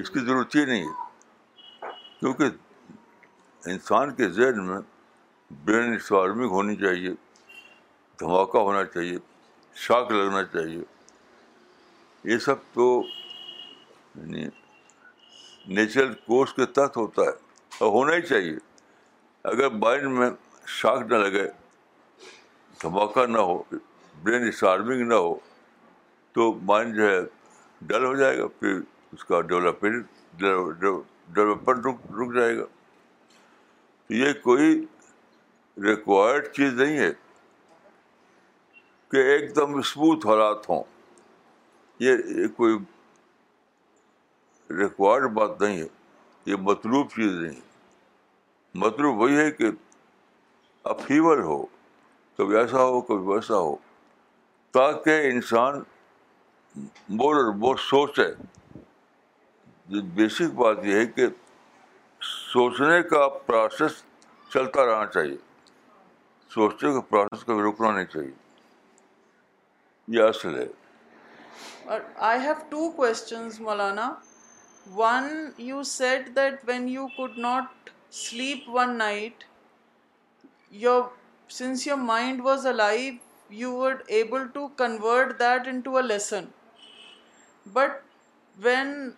[0.01, 4.79] اس کی ضرورت ہی نہیں ہے کیونکہ انسان کے ذہن میں
[5.65, 7.11] برین اسٹارمنگ ہونی چاہیے
[8.21, 9.17] دھماکہ ہونا چاہیے
[9.87, 10.83] شاک لگنا چاہیے
[12.33, 12.87] یہ سب تو
[14.15, 14.45] یعنی
[15.77, 17.35] نیچرل کورس کے تحت ہوتا ہے
[17.81, 18.57] اور ہونا ہی چاہیے
[19.53, 20.31] اگر مائنڈ میں
[20.75, 21.47] شاک نہ لگے
[22.83, 23.63] دھماکہ نہ ہو
[24.23, 25.35] برین اسٹارمنگ نہ ہو
[26.35, 27.21] تو مائنڈ جو ہے
[27.89, 28.81] ڈل ہو جائے گا پھر
[29.13, 30.07] اس کا ڈیولپمنٹ
[30.39, 32.65] ڈیولپمنٹ رک رک جائے گا
[34.15, 34.75] یہ کوئی
[35.85, 37.13] ریکوائرڈ چیز نہیں ہے
[39.11, 40.83] کہ ایک دم اسموتھ حالات ہوں
[42.05, 42.77] یہ کوئی
[44.79, 45.87] ریکوائرڈ بات نہیں ہے
[46.47, 47.65] یہ مطلوب چیز نہیں ہے
[48.81, 49.71] مطلوب وہی ہے کہ
[50.91, 51.57] اپیول ہو
[52.37, 53.75] کبھی ایسا ہو کبھی ویسا ہو
[54.77, 55.81] تاکہ انسان
[57.19, 58.27] بول اور بہت سوچے
[59.95, 61.27] جو بیسک بات یہ ہے کہ
[62.53, 64.03] سوچنے کا پروسیس
[64.53, 65.37] چلتا رہنا چاہیے
[66.55, 68.35] سوچنے کا پروسیس کبھی رکنا نہیں چاہیے
[70.19, 71.95] یہ اصل ہے
[72.31, 74.13] I have two questions Maulana
[74.97, 75.29] one
[75.73, 77.91] you said that when you could not
[78.25, 79.45] sleep one night
[81.49, 83.15] Since your mind was alive,
[83.49, 86.53] you were able to convert that into a lesson.
[87.67, 88.03] But
[88.61, 89.15] when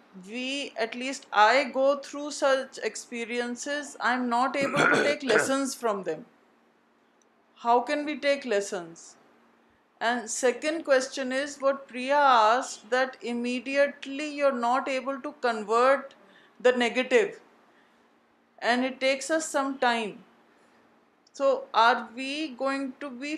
[0.77, 6.27] at least I go through such experiences, I'm not able to take lessons from them.
[7.57, 9.17] How can we take lessons?
[10.01, 16.15] And second question is what Priya asked, that immediately you're not able to convert
[16.61, 17.41] the negative,
[18.61, 20.17] and it takes us some time.
[21.39, 21.49] So
[21.81, 23.35] are we going to be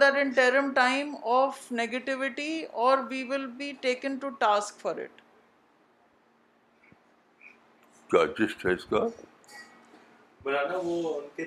[0.00, 1.14] that interim time
[4.40, 4.72] اس
[8.90, 9.06] کا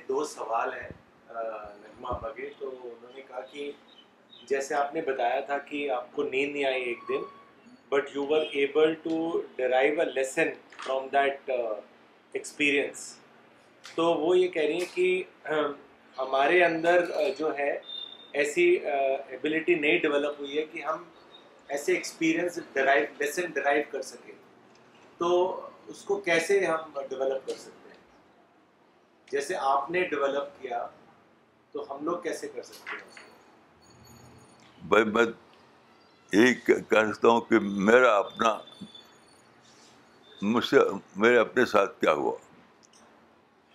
[0.10, 0.92] وہ سوال ہیں
[4.50, 7.22] جیسے آپ نے بتایا تھا کہ آپ کو نیند نہیں آئی ایک دن
[7.90, 9.44] بٹ یو
[11.14, 11.50] دیٹ
[12.34, 13.14] ایکسپیرئنس
[13.94, 15.52] تو وہ یہ کہہ رہی ہیں کہ
[16.18, 17.06] ہمارے اندر
[17.40, 17.70] جو ہے
[18.42, 21.04] ایسی ایبلٹی نہیں ڈیولپ ہوئی ہے کہ ہم
[21.76, 24.34] ایسے ایکسپیرئنس ڈرائیو لیسن ڈرائیو کر سکیں
[25.18, 25.30] تو
[25.94, 28.04] اس کو کیسے ہم ڈیولپ کر سکتے ہیں
[29.32, 30.86] جیسے آپ نے ڈیولپ کیا
[31.72, 33.24] تو ہم لوگ کیسے کر سکتے ہیں
[34.90, 35.26] بھائی میں
[36.32, 37.60] یہی کہہ سکتا ہوں کہ
[37.90, 38.58] میرا اپنا
[40.54, 40.80] مجھ سے
[41.24, 42.32] میرے اپنے ساتھ کیا ہوا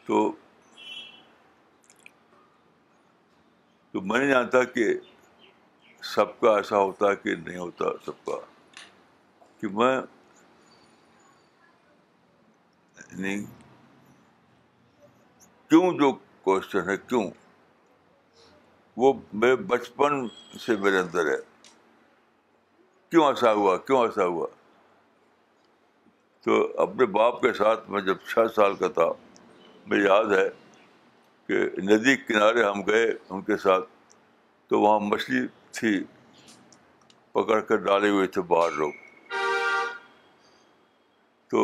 [0.07, 0.31] تو
[3.93, 4.89] تو میں نہیں جانتا کہ
[6.15, 8.37] سب کا ایسا ہوتا ہے کہ نہیں ہوتا سب کا
[9.61, 9.95] کہ میں
[13.13, 13.45] نہیں
[15.69, 17.25] کیوں جو کوشچن ہے کیوں
[19.03, 20.27] وہ میرے بچپن
[20.67, 21.37] سے میرے اندر ہے
[23.11, 24.47] کیوں ایسا ہوا کیوں ایسا ہوا
[26.45, 29.07] تو اپنے باپ کے ساتھ میں جب چھ سال کا تھا
[29.87, 30.49] مجھے یاد ہے
[31.47, 33.85] کہ ندی کنارے ہم گئے ان کے ساتھ
[34.68, 35.47] تو وہاں مچھلی
[35.78, 36.03] تھی
[37.33, 38.91] پکڑ کر ڈالے ہوئے تھے باہر لوگ
[41.51, 41.62] تو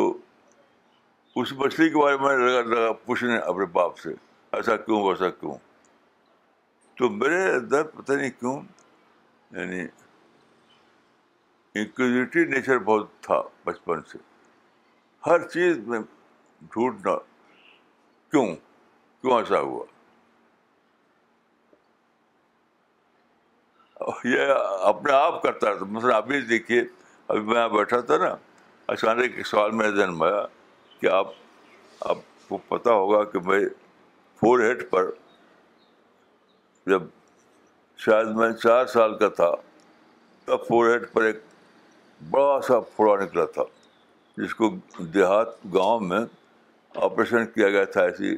[1.41, 4.13] اس مچھلی کے بارے میں لگا لگا پوچھنے اپنے باپ سے
[4.57, 5.53] ایسا کیوں ویسا کیوں
[6.97, 8.55] تو میرے اندر پتہ نہیں کیوں
[9.57, 9.81] یعنی
[11.79, 14.17] انکوزیٹی نیچر بہت تھا بچپن سے
[15.27, 15.99] ہر چیز میں
[16.71, 17.15] ڈھونڈنا
[18.31, 18.45] کیوں
[19.21, 19.85] کیوں ایسا ہوا
[24.29, 24.51] یہ
[24.87, 26.81] اپنے آپ کرتا تھا مثلا ابھی دیکھیے
[27.27, 28.35] ابھی میں یہاں بیٹھا تھا نا
[28.93, 30.45] اچانک سوال میرے ذہن میں آیا
[30.99, 31.27] کہ آپ
[32.09, 32.17] آپ
[32.47, 33.59] کو پتا ہوگا کہ میں
[34.39, 35.09] فور ہیڈ پر
[36.91, 37.03] جب
[38.05, 39.51] شاید میں چار سال کا تھا
[40.45, 41.35] تب فور ہیڈ پر ایک
[42.29, 43.63] بڑا سا پھوڑا نکلا تھا
[44.41, 44.69] جس کو
[45.13, 46.19] دیہات گاؤں میں
[47.05, 48.35] آپریشن کیا گیا تھا ایسی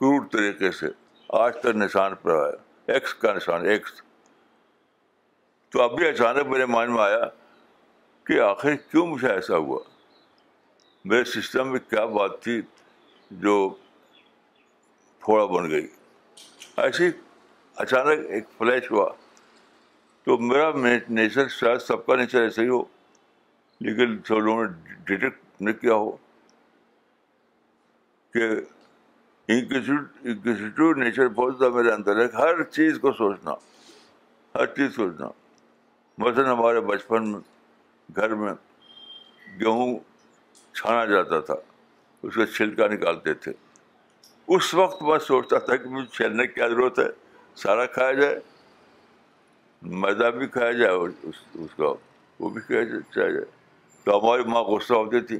[0.00, 0.86] کروڑ طریقے سے
[1.38, 4.00] آج تک نشان پر آیا ایکس کا نشان ایکس
[5.72, 7.24] تو ابھی اچانک میرے مائنڈ میں آیا
[8.26, 9.78] کہ آخر کیوں مجھے ایسا ہوا
[11.04, 12.60] میرے سسٹم میں کیا بات تھی
[13.44, 13.56] جو
[15.24, 15.86] پھوڑا بن گئی
[16.84, 17.08] ایسی
[17.86, 19.08] اچانک ایک فلیش ہوا
[20.24, 20.70] تو میرا
[21.08, 22.82] نیچر شاید سب کا نیچر ایسے ہی ہو
[23.88, 26.16] لیکن سب لوگوں نے ڈیٹیکٹ نہیں کیا ہو
[28.32, 28.48] کہ
[29.88, 30.38] زیادہ
[31.74, 33.52] میرے اندر ہے ہر چیز کو سوچنا
[34.54, 35.28] ہر چیز سوچنا
[36.24, 37.40] مثلاً ہمارے بچپن میں
[38.16, 38.52] گھر میں
[39.60, 39.92] گیہوں
[40.74, 41.54] چھانا جاتا تھا
[42.26, 43.52] اس کا چھلکا نکالتے تھے
[44.56, 47.06] اس وقت میں سوچتا تھا کہ مجھے چھیلنے کی کیا ضرورت ہے
[47.62, 48.38] سارا کھایا جائے
[50.02, 51.92] میدا بھی کھایا جائے اور اس کا
[52.40, 52.82] وہ بھی کھایا
[53.16, 53.44] جائے
[54.04, 55.38] تو ہماری ماں غصہ ہوتی تھی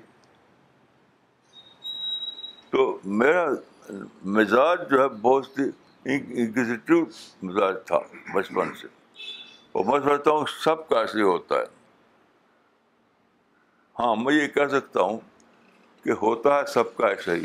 [2.71, 2.83] تو
[3.21, 3.45] میرا
[4.37, 6.47] مزاج جو ہے بہت ہی
[7.43, 7.99] مزاج تھا
[8.35, 8.87] بچپن سے
[9.79, 11.65] اور میں سمجھتا ہوں سب کا ایسے ہوتا ہے
[13.99, 15.19] ہاں میں یہ کہہ سکتا ہوں
[16.05, 17.45] کہ ہوتا ہے سب کا ایسا ہی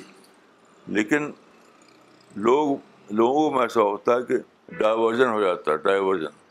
[0.97, 1.31] لیکن
[2.47, 2.75] لوگ
[3.19, 4.37] لوگوں کو ایسا ہوتا ہے کہ
[4.79, 6.41] ڈائیورژن ہو جاتا ہے ڈائیورژن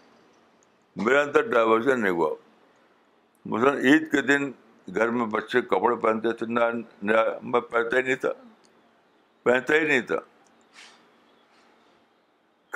[1.05, 2.35] میرے اندر ڈائیورژن نہیں ہوا
[3.53, 4.51] مثلاً عید کے دن
[4.95, 6.69] گھر میں بچے کپڑے پہنتے تھے نہ
[7.51, 8.31] میں پہنتا ہی نہیں تھا
[9.43, 10.17] پہنتا ہی نہیں تھا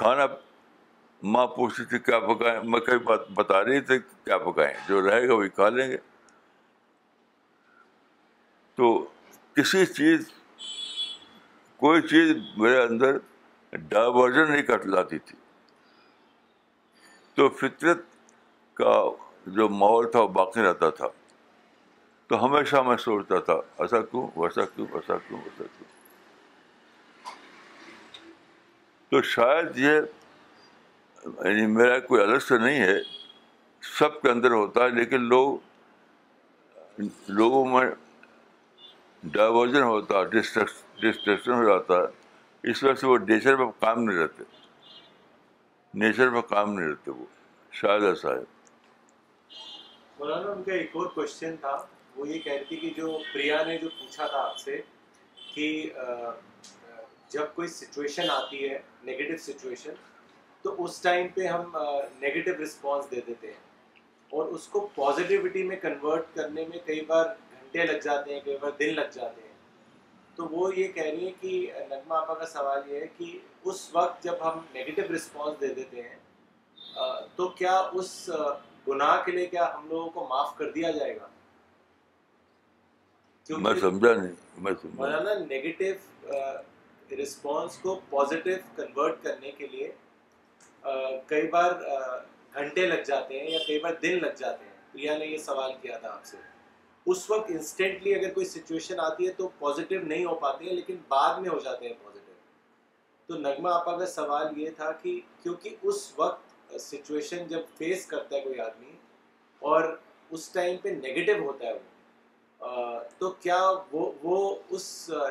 [0.03, 0.27] کھانا
[1.35, 5.29] ماں پوچھتی تھی کیا پکائیں میں کئی بات بتا رہی تھی کیا پکائیں جو رہے
[5.29, 5.97] گا وہی کھا لیں گے
[8.77, 8.89] تو
[9.57, 10.29] کسی چیز
[11.85, 13.17] کوئی چیز میرے اندر
[13.89, 15.37] ڈائیورژن نہیں کر لاتی تھی
[17.35, 18.03] تو فطرت
[18.83, 18.97] کا
[19.57, 21.07] جو ماحول تھا وہ باقی رہتا تھا
[22.29, 25.86] تو ہمیشہ میں سوچتا تھا ایسا کیوں ویسا کیوں ویسا کیوں ویسا کیوں
[29.11, 30.01] تو شاید یہ
[31.25, 32.99] یعنی میرا کوئی الگ سے نہیں ہے
[33.99, 35.59] سب کے اندر ہوتا ہے لیکن لوگ
[37.39, 37.87] لوگوں میں
[39.37, 44.19] ڈائیورژن ہوتا ہے ڈسٹریکشن ہو جاتا ہے اس وجہ سے وہ نیچر پہ کام نہیں
[44.19, 44.45] رہتے
[46.03, 47.25] نیچر پہ کام نہیں رہتے وہ
[47.83, 48.43] شاید ایسا ہے
[50.19, 51.77] مولانا ان کا ایک اور کوشچن تھا
[52.17, 54.81] وہ یہ کہہ رہی تھی کہ جو پریا نے جو پوچھا تھا آپ سے
[55.55, 55.69] کہ
[57.31, 59.95] جب کوئی سچویشن آتی ہے نگیٹو سچویشن
[60.63, 61.77] تو اس ٹائم پہ ہم
[62.23, 63.65] نگیٹو رسپانس دے دیتے ہیں
[64.39, 68.57] اور اس کو پازیٹیوٹی میں کنورٹ کرنے میں کئی بار گھنٹے لگ جاتے ہیں کئی
[68.61, 69.55] بار دن لگ جاتے ہیں
[70.37, 73.39] تو وہ یہ کہہ رہی ہے کہ نغمہ آپا کا سوال یہ ہے کہ
[73.71, 76.17] اس وقت جب ہم نگیٹو رسپانس دے دیتے ہیں
[77.37, 78.11] تو کیا اس
[78.89, 81.27] گناہ کے لیے کیا ہم لوگوں کو معاف کر دیا جائے گا
[83.65, 85.91] میں سمجھا نہیں میں مولانا نگیٹو
[87.19, 89.91] رسپانس کو پازیٹیو کنورٹ کرنے کے لیے
[91.27, 91.71] کئی بار
[92.59, 95.73] گھنٹے لگ جاتے ہیں یا کئی بار دن لگ جاتے ہیں پریا نے یہ سوال
[95.83, 96.37] کیا تھا آپ سے
[97.13, 100.97] اس وقت انسٹنٹلی اگر کوئی سچویشن آتی ہے تو پازیٹیو نہیں ہو پاتے ہیں لیکن
[101.09, 102.25] بعد میں ہو جاتے ہیں پازیٹیو
[103.27, 108.37] تو نغمہ آپا کا سوال یہ تھا کہ کیونکہ اس وقت سچویشن جب فیس کرتا
[108.37, 108.91] ہے کوئی آدمی
[109.69, 109.97] اور
[110.31, 111.79] اس ٹائم پہ نگیٹو ہوتا ہے وہ
[113.19, 113.61] تو کیا
[113.93, 114.85] وہ اس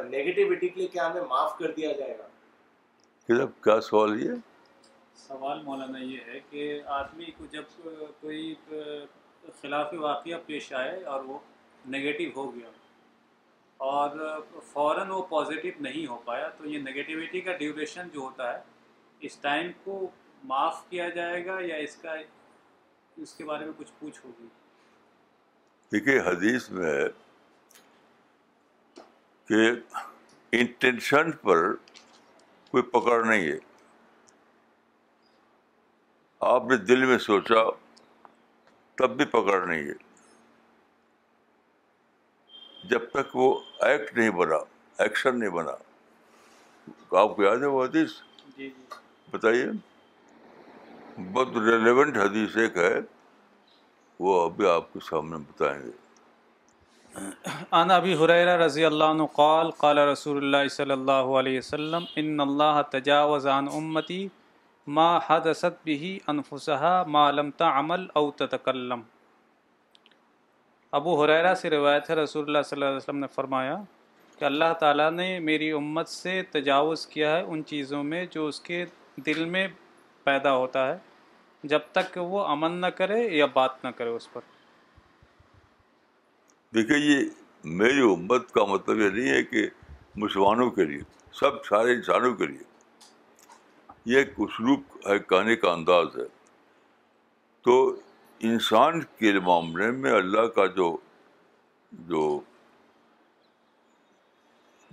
[0.10, 4.32] نیگیٹیوٹی کے لیے کیا ہمیں معاف کر دیا جائے گا کیا سوال یہ
[5.28, 7.78] سوال مولانا یہ ہے کہ آدمی کو جب
[8.22, 8.54] کوئی
[9.62, 11.38] خلاف واقعہ پیش آئے اور وہ
[11.90, 12.68] نگیٹیو ہو گیا
[13.92, 14.10] اور
[14.74, 18.62] فوراً وہ پازیٹیو نہیں ہو پایا تو یہ نگیٹیوٹی کا ڈیوریشن جو ہوتا ہے
[19.28, 20.00] اس ٹائم کو
[20.52, 22.16] معاف کیا جائے گا یا اس کا
[23.24, 24.48] اس کے بارے میں کچھ پوچھ ہوگی
[25.92, 27.06] دیکھیے حدیث میں ہے
[29.48, 29.70] کہ
[30.60, 31.72] انٹینشن پر
[32.70, 33.58] کوئی پکڑ نہیں ہے
[36.54, 37.64] آپ نے دل میں سوچا
[38.98, 40.04] تب بھی پکڑ نہیں ہے
[42.90, 43.54] جب تک وہ
[43.86, 44.56] ایکٹ نہیں بنا
[45.04, 45.72] ایکشن نہیں بنا
[47.20, 48.72] آپ کو یاد ہے وہ حدیث جی، جی۔
[49.32, 49.66] بتائیے
[51.34, 52.94] بہت ریلیونٹ حدیث ایک ہے
[54.24, 55.92] وہ ابھی آپ کے سامنے بتائیں گے
[57.72, 62.82] ان ابی حریرہ رضی اللہ قال قال رسول اللہ صلی اللہ علیہ وسلم ان اللہ
[62.92, 64.28] تجاوز عن امتی
[64.98, 65.88] ما حدثت
[67.12, 69.02] ما لم تعمل او تتکلم
[71.00, 73.76] ابو حریرہ سے روایت ہے رسول اللہ صلی اللہ علیہ وسلم نے فرمایا
[74.40, 78.60] کہ اللہ تعالیٰ نے میری امت سے تجاوز کیا ہے ان چیزوں میں جو اس
[78.62, 78.86] کے
[79.26, 79.68] دل میں
[80.24, 80.98] پیدا ہوتا ہے
[81.72, 84.42] جب تک کہ وہ عمل نہ کرے یا بات نہ کرے اس پر
[86.74, 87.24] دیکھیے یہ
[87.80, 89.66] میری امت کا مطلب یہ نہیں ہے کہ
[90.24, 91.00] مسلمانوں کے لیے
[91.40, 92.64] سب سارے انسانوں کے لیے
[94.06, 96.24] یہ ایک اسلوب ہے کہنے کا انداز ہے
[97.66, 97.78] تو
[98.50, 100.96] انسان کے معاملے میں اللہ کا جو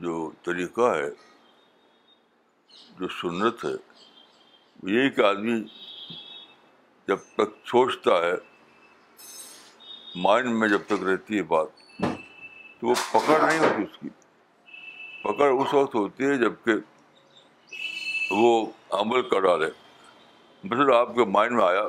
[0.05, 1.09] جو طریقہ ہے
[3.01, 3.77] جو سنت ہے
[4.93, 5.61] یہ کہ آدمی
[7.09, 8.33] جب تک سوچتا ہے
[10.25, 11.69] مائنڈ میں جب تک رہتی ہے بات
[12.01, 14.09] تو وہ پکڑ نہیں ہوتی اس کی
[15.23, 16.73] پکڑ اس وقت ہوتی ہے جب کہ
[18.43, 18.53] وہ
[19.01, 19.67] عمل کر ڈالے
[20.65, 21.83] مثلا آپ کے مائنڈ میں آیا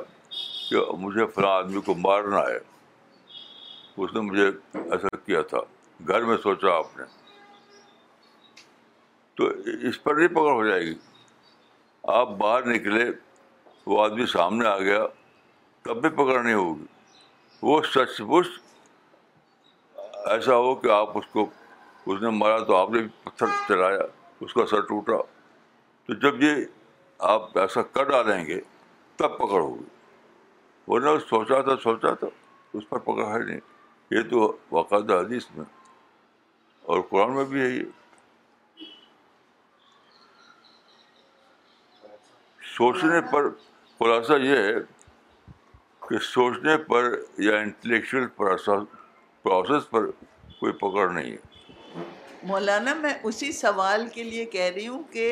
[0.68, 2.58] کہ مجھے فلاں آدمی کو مارنا ہے
[4.04, 5.58] اس نے مجھے ایسا کیا تھا
[6.08, 7.04] گھر میں سوچا آپ نے
[9.36, 9.46] تو
[9.90, 10.94] اس پر نہیں پکڑ ہو جائے گی
[12.20, 13.04] آپ باہر نکلے
[13.86, 14.98] وہ آدمی سامنے آ گیا
[15.84, 16.84] تب بھی پکڑنی ہوگی
[17.62, 18.48] وہ سچ پوچھ
[20.32, 21.46] ایسا ہو کہ آپ اس کو
[22.12, 23.98] اس نے مارا تو آپ نے بھی پتھر چلایا
[24.44, 25.16] اس کا سر ٹوٹا
[26.06, 26.54] تو جب یہ
[27.34, 28.60] آپ ایسا کر ڈالیں گے
[29.16, 29.76] تب پکڑ وہ
[30.86, 32.28] ورنہ سوچا تھا سوچا تھا
[32.78, 33.60] اس پر پکڑا ہے نہیں
[34.10, 35.64] یہ تو واقعہ حدیث میں
[36.92, 37.84] اور قرآن میں بھی ہے یہ
[42.76, 43.48] سوچنے پر
[43.98, 44.72] خلاصہ یہ ہے
[46.08, 47.04] کہ سوچنے پر
[47.46, 50.06] یا انٹلیکچل پروسیس پر
[50.60, 52.02] کوئی پکڑ نہیں ہے
[52.48, 55.26] مولانا میں اسی سوال کے لیے کہہ رہی ہوں کہ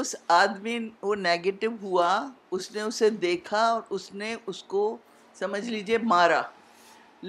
[0.00, 2.10] اس آدمی وہ نیگیٹو ہوا
[2.56, 4.84] اس نے اسے دیکھا اور اس نے اس کو
[5.38, 6.40] سمجھ لیجیے مارا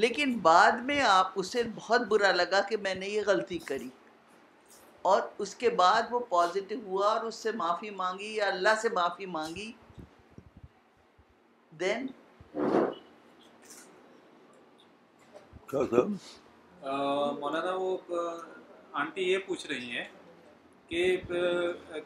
[0.04, 3.90] لیکن بعد میں آپ اسے بہت برا لگا کہ میں نے یہ غلطی کری
[5.10, 8.90] اور اس کے بعد وہ پوزیٹو ہوا اور اس سے معافی مانگی یا اللہ سے
[8.94, 9.72] معافی مانگی
[11.80, 12.06] دین
[17.40, 17.98] مولانا وہ
[19.02, 20.06] آنٹی یہ پوچھ رہی ہیں
[20.88, 21.22] کہ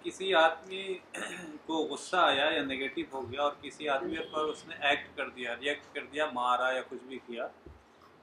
[0.03, 0.83] کسی آدمی
[1.65, 5.29] کو غصہ آیا یا نگیٹو ہو گیا اور کسی آدمی پر اس نے ایکٹ کر
[5.35, 7.47] دیا ریئیکٹ کر دیا مارا یا کچھ بھی کیا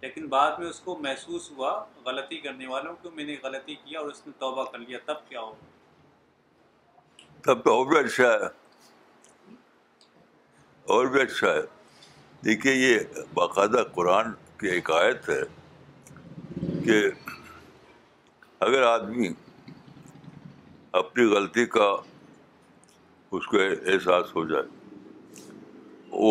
[0.03, 1.68] لیکن بعد میں اس کو محسوس ہوا
[2.07, 5.18] غلطی کرنے والوں کو میں نے غلطی کیا اور اس نے توبہ کر لیا تب
[5.28, 5.53] کیا ہو
[7.42, 8.46] تب تو اور بھی اچھا ہے
[10.94, 11.61] اور بھی اچھا ہے
[12.44, 15.40] دیکھیے یہ باقاعدہ قرآن کی آیت ہے
[16.84, 16.98] کہ
[18.66, 19.28] اگر آدمی
[21.03, 21.88] اپنی غلطی کا
[23.38, 25.46] اس کو احساس ہو جائے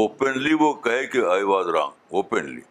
[0.02, 2.62] اوپنلی وہ کہے کہ آئی واز رانگ اوپنلی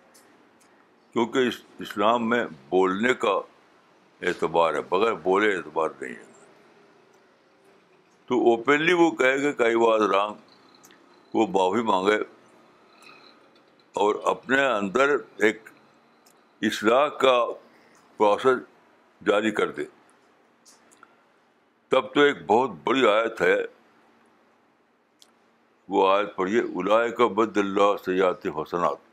[1.13, 1.55] کیونکہ اس
[1.89, 3.31] اسلام میں بولنے کا
[4.29, 6.29] اعتبار ہے بغیر بولے اعتبار نہیں ہے
[8.27, 10.33] تو اوپنلی وہ کہے گا کئی بار رام
[11.35, 12.19] وہ معافی مانگے
[14.05, 15.69] اور اپنے اندر ایک
[16.71, 17.37] اصلاح کا
[18.17, 19.85] پروسیس جاری کر دے
[21.91, 23.57] تب تو ایک بہت بڑی آیت ہے
[25.95, 26.63] وہ آیت پڑھیے
[27.19, 29.09] کا بد اللہ سیات حسنات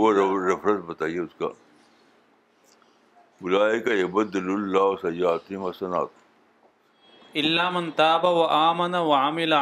[0.00, 0.10] وہ
[0.46, 1.48] ریفرنس بتائیے اس کا
[3.42, 3.92] بلائے کا
[4.32, 6.24] اللہ سیاتی مسنات
[7.74, 9.52] من تاب و آمن و عامل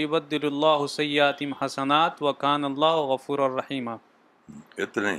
[0.00, 3.96] یبدل اللہ سیاتم حسنات و کان اللہ غفور الرحیمہ
[4.90, 5.16] اتنے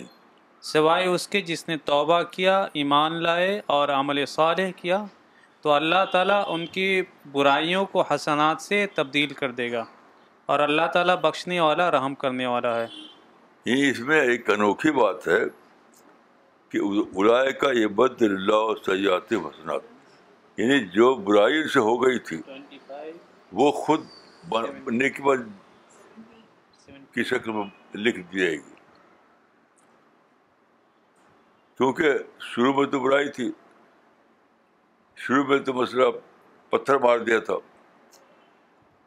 [0.73, 5.03] سوائے اس کے جس نے توبہ کیا ایمان لائے اور عمل صالح کیا
[5.61, 6.89] تو اللہ تعالیٰ ان کی
[7.31, 9.83] برائیوں کو حسنات سے تبدیل کر دے گا
[10.53, 12.85] اور اللہ تعالیٰ بخشنے والا رحم کرنے والا ہے
[13.65, 15.39] یہ اس میں ایک انوکھی بات ہے
[16.71, 16.79] کہ
[17.13, 22.39] برائے کا یہ بد اللہ اور حسنات حسنات یعنی جو برائی سے ہو گئی تھی
[23.61, 24.05] وہ خود
[24.49, 25.47] بننے کے بعد
[27.13, 27.63] کی شکل میں
[27.97, 28.73] لکھ دی جائے گی
[31.77, 32.13] کیونکہ
[32.53, 33.51] شروع میں تو برائی تھی
[35.25, 36.05] شروع میں تو مسئلہ
[36.69, 37.55] پتھر مار دیا تھا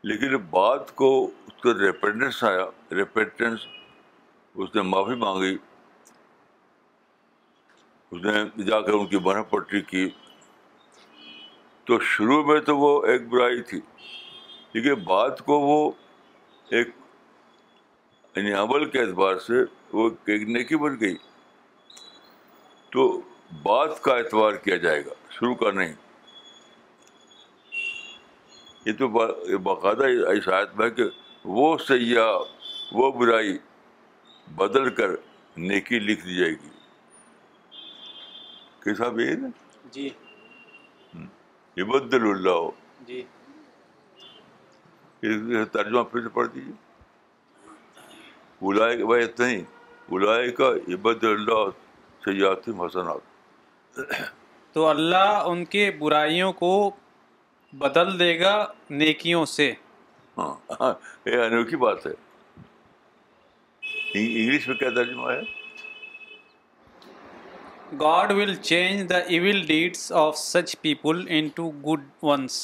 [0.07, 1.09] لیکن بعد کو
[1.47, 2.65] اس کا ریپینٹنس آیا
[2.97, 3.61] ریپینٹنس
[4.55, 5.57] اس نے معافی مانگی
[8.11, 10.09] اس نے جا کر ان کی برہ پٹری کی
[11.87, 13.81] تو شروع میں تو وہ ایک برائی تھی
[14.75, 15.91] لیکن بعد کو وہ
[16.77, 16.89] ایک
[18.37, 21.17] یعنی عمل کے اعتبار سے وہ ایک نیکی بن گئی
[22.93, 23.11] تو
[23.63, 25.95] بات کا اعتبار کیا جائے گا شروع کا نہیں
[28.89, 29.07] یہ تو
[29.63, 31.05] باقاعدہ اس آیت میں کہ
[31.57, 33.57] وہ سیاح وہ برائی
[34.61, 35.11] بدل کر
[35.71, 36.69] نیکی لکھ دی جائے گی
[38.85, 39.49] کیسا بھی ہے نا
[39.97, 40.09] جی
[41.93, 42.69] بدل اللہ
[43.09, 43.23] جی
[45.73, 46.73] ترجمہ پھر سے پڑھ دیجیے
[48.63, 49.63] بلائے بھائی اتنا ہی
[50.09, 51.65] بلائے کا عبد اللہ
[52.25, 53.99] سیاحت حسنات
[54.73, 56.71] تو اللہ ان کے برائیوں کو
[57.77, 58.53] بدل دے گا
[58.91, 59.73] نیکیوں سے
[60.39, 60.93] ہاں, ہاں،
[61.27, 62.13] یہ انوکھی بات ہے
[64.21, 65.41] انگلش میں کیا ترجمہ ہے
[68.01, 72.59] God will change the evil deeds of such people into good ones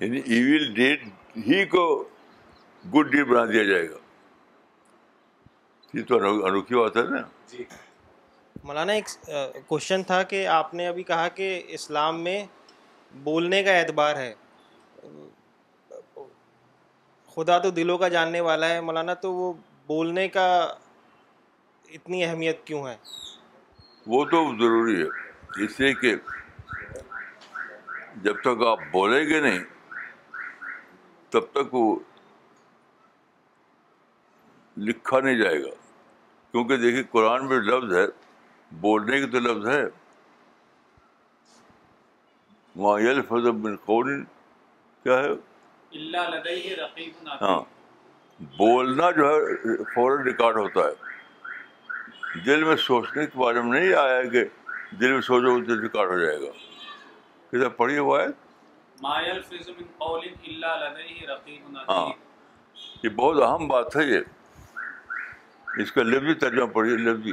[0.00, 1.08] یعنی ایون ڈیڈ
[1.46, 1.86] ہی کو
[2.94, 4.04] گڈ ڈیڈ بنا دیا جائے گا
[5.98, 6.16] یہ تو
[6.48, 7.64] انوکھی بات ہے نا جی
[8.66, 9.08] مولانا ایک
[9.66, 12.38] کوشچن تھا کہ آپ نے ابھی کہا کہ اسلام میں
[13.24, 14.32] بولنے کا اعتبار ہے
[17.34, 19.52] خدا تو دلوں کا جاننے والا ہے مولانا تو وہ
[19.86, 20.46] بولنے کا
[21.98, 22.96] اتنی اہمیت کیوں ہے
[24.14, 26.14] وہ تو ضروری ہے اس لیے کہ
[28.24, 29.62] جب تک آپ بولیں گے نہیں
[31.30, 31.84] تب تک وہ
[34.90, 35.74] لکھا نہیں جائے گا
[36.50, 38.04] کیونکہ دیکھیے قرآن میں لفظ ہے
[38.82, 39.82] بولنے کے تو لفظ ہے
[42.82, 44.10] مایل فضب بن قول
[45.02, 45.28] کیا ہے
[47.40, 47.58] ہاں
[48.56, 51.04] بولنا جو ہے فوراً ریکارڈ ہوتا ہے
[52.46, 54.44] دل میں سوچنے کے بارے میں نہیں آیا کہ
[55.00, 56.50] دل میں سوچو دل ریکارڈ ہو جائے گا
[57.50, 58.26] کتاب پڑھی ہوا ہے
[61.88, 62.06] ہاں
[63.02, 64.20] یہ بہت اہم بات ہے یہ
[65.82, 67.32] اس کا لفظی ترجمہ پڑھیے لفظی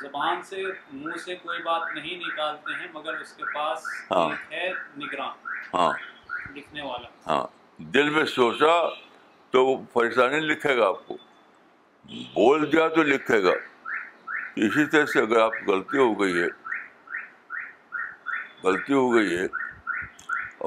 [0.00, 0.62] زبان سے
[0.92, 4.68] منہ سے کوئی بات نہیں نکالتے ہیں مگر اس کے پاس ہاں۔ ہے
[4.98, 5.92] نگران ہاں
[6.56, 7.42] لکھنے والا ہاں
[7.94, 8.72] دل میں سوچا
[9.50, 11.16] تو وہ فرشتہ نہیں لکھے گا آپ کو
[12.34, 13.52] بول دیا تو لکھے گا
[14.66, 16.46] اسی طرح سے اگر آپ غلطی ہو گئی ہے
[18.62, 19.44] غلطی ہو گئی ہے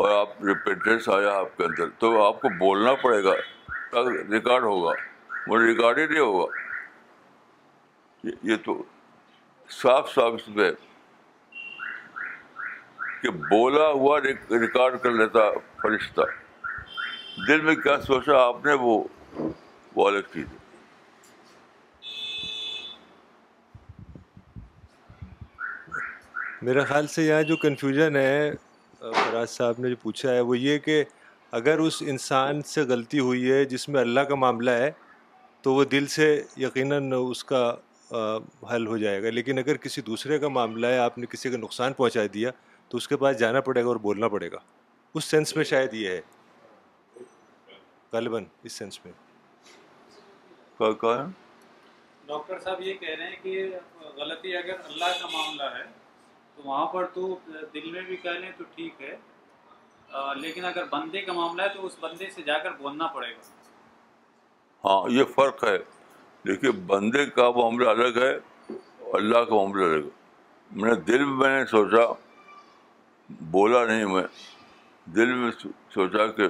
[0.02, 3.34] اور آپ ریپیٹنس آیا آپ کے اندر تو آپ کو بولنا پڑے گا
[4.32, 4.92] ریکارڈ ہوگا
[5.48, 6.64] وہ ریکارڈ ہی نہیں ہوگا
[8.52, 8.82] یہ تو
[9.82, 10.72] صاف صاف اس میں
[13.22, 15.50] کہ بولا ہوا ریکارڈ کر لیتا
[15.82, 16.22] فرشتہ
[17.48, 19.02] دل میں کیا سوچا آپ نے وہ
[20.08, 20.46] الگ چیز
[26.62, 28.52] میرے خیال سے یہاں جو کنفیوژن ہے
[29.00, 31.04] فراز صاحب نے جو پوچھا ہے وہ یہ کہ
[31.58, 34.92] اگر اس انسان سے غلطی ہوئی ہے جس میں اللہ کا معاملہ ہے
[35.64, 37.64] تو وہ دل سے یقیناً اس کا
[38.12, 41.58] حل ہو جائے گا لیکن اگر کسی دوسرے کا معاملہ ہے آپ نے کسی کا
[41.58, 42.50] نقصان پہنچا دیا
[42.90, 44.58] تو اس کے پاس جانا پڑے گا اور بولنا پڑے گا
[45.16, 46.22] اس سینس میں شاید یہ ہے
[48.14, 49.14] غالباً اس سینس میں
[52.28, 53.68] ڈاکٹر صاحب یہ کہہ رہے ہیں کہ
[54.18, 55.84] غلطی اگر اللہ کا معاملہ ہے
[56.56, 57.36] تو وہاں پر تو
[57.74, 59.16] دل میں بھی کہہ لیں تو ٹھیک ہے
[60.42, 64.88] لیکن اگر بندے کا معاملہ ہے تو اس بندے سے جا کر بولنا پڑے گا
[64.88, 65.78] ہاں یہ فرق ہے
[66.48, 68.32] دیکھیے بندے کا معاملہ الگ ہے
[69.20, 72.04] اللہ کا معاملہ الگ ہے میں نے دل میں نے سوچا
[73.56, 74.24] بولا نہیں میں
[75.16, 75.50] دل میں
[75.94, 76.48] سوچا کہ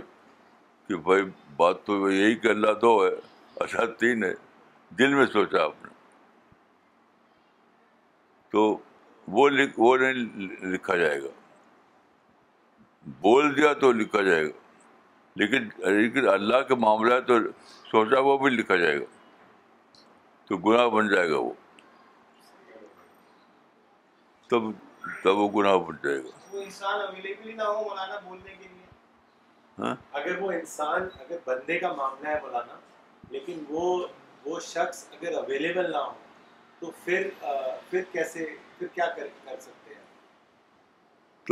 [0.88, 1.22] کہ بھائی
[1.58, 3.12] بات تو یہی کہ اللہ تو ہے
[3.64, 4.34] اچھا تین ہے
[5.00, 5.94] دل میں سوچا آپ نے
[8.52, 8.68] تو
[9.38, 11.30] وہ لکھ وہ نہیں لکھا جائے گا
[13.22, 17.40] بول دیا تو لکھا جائے گا لیکن اللہ کے معاملہ تو
[17.92, 19.14] سوچا وہ بھی لکھا جائے گا
[20.48, 21.38] تو گناہ بن جائے گا
[24.48, 24.56] تو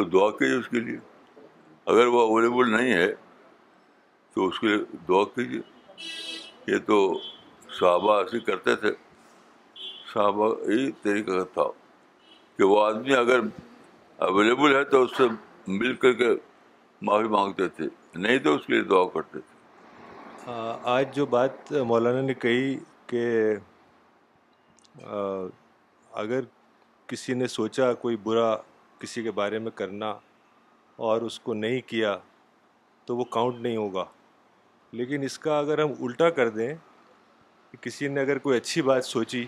[0.09, 0.99] دعا کیجیے اس کے لیے
[1.85, 3.13] اگر وہ اویلیبل نہیں ہے
[4.35, 5.61] تو اس کے لیے دعا کیجیے
[6.67, 6.97] یہ تو
[7.79, 8.89] صحابہ ایسے کرتے تھے
[10.13, 11.63] صحابہ یہی طریقہ تھا
[12.57, 13.39] کہ وہ آدمی اگر
[14.27, 15.23] اویلیبل ہے تو اس سے
[15.79, 16.29] مل کر کے
[17.09, 20.51] معافی مانگتے تھے نہیں تو اس کے لیے دعا کرتے تھے
[20.97, 23.25] آج جو بات مولانا نے کہی کہ
[26.23, 26.41] اگر
[27.07, 28.55] کسی نے سوچا کوئی برا
[28.99, 30.13] کسی کے بارے میں کرنا
[31.07, 32.17] اور اس کو نہیں کیا
[33.05, 34.05] تو وہ کاؤنٹ نہیں ہوگا
[34.99, 36.73] لیکن اس کا اگر ہم الٹا کر دیں
[37.73, 39.45] کہ کسی نے اگر کوئی اچھی بات سوچی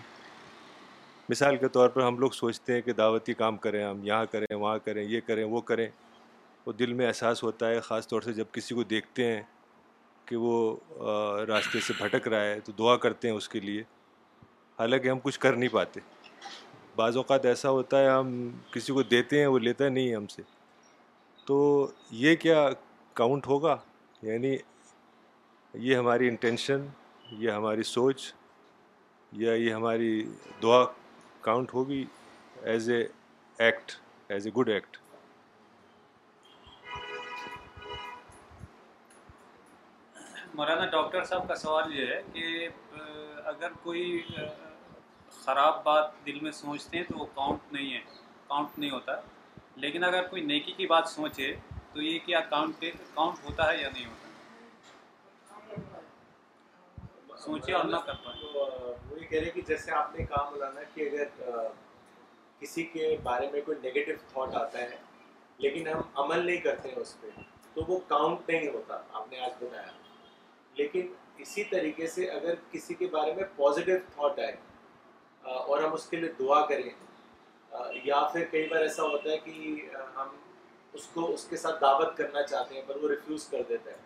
[1.30, 4.54] مثال کے طور پر ہم لوگ سوچتے ہیں کہ دعوتی کام کریں ہم یہاں کریں
[4.54, 5.88] وہاں کریں یہ کریں وہ کریں
[6.66, 9.42] وہ دل میں احساس ہوتا ہے خاص طور سے جب کسی کو دیکھتے ہیں
[10.26, 10.52] کہ وہ
[11.48, 13.82] راستے سے بھٹک رہا ہے تو دعا کرتے ہیں اس کے لیے
[14.78, 16.00] حالانکہ ہم کچھ کر نہیں پاتے
[16.96, 18.34] بعض اوقات ایسا ہوتا ہے ہم
[18.72, 20.42] کسی کو دیتے ہیں وہ لیتا نہیں ہے ہم سے
[21.46, 21.60] تو
[22.24, 22.68] یہ کیا
[23.22, 23.76] کاؤنٹ ہوگا
[24.22, 24.56] یعنی
[25.88, 26.86] یہ ہماری انٹینشن
[27.30, 28.32] یہ ہماری سوچ
[29.38, 30.10] یا یہ ہماری
[30.62, 30.84] دعا
[31.42, 32.04] کاؤنٹ ہوگی
[32.70, 33.02] as a
[33.64, 33.92] act
[34.32, 34.96] as a good act
[40.54, 42.68] Maulana doctor صاحب کا سوال یہ ہے کہ
[43.52, 44.20] اگر کوئی
[45.44, 48.00] خراب بات دل میں سوچتے ہیں تو وہ کاؤنٹ نہیں ہے
[48.48, 49.20] کاؤنٹ نہیں ہوتا
[49.84, 51.54] لیکن اگر کوئی نیکی کی بات سوچے
[51.92, 54.24] تو یہ کیا کاؤنٹ کاؤنٹ ہوتا ہے یا نہیں ہوتا
[57.46, 61.08] سوچے عملہ کرتا تو وہ یہ کہہ رہے کہ جیسے آپ نے کہا مولانا کہ
[61.08, 61.52] اگر
[62.60, 64.96] کسی کے بارے میں کوئی نگیٹو تھاٹ آتا ہے
[65.64, 67.28] لیکن ہم عمل نہیں کرتے ہیں اس پہ
[67.74, 69.92] تو وہ کاؤنٹ نہیں ہوتا آپ نے آج بتایا
[70.78, 71.06] لیکن
[71.44, 76.16] اسی طریقے سے اگر کسی کے بارے میں پازیٹیو تھاٹ آئے اور ہم اس کے
[76.24, 76.88] لیے دعا کریں
[78.04, 79.72] یا پھر کئی بار ایسا ہوتا ہے کہ
[80.16, 80.34] ہم
[80.98, 84.05] اس کو اس کے ساتھ دعوت کرنا چاہتے ہیں پر وہ ریفیوز کر دیتا ہے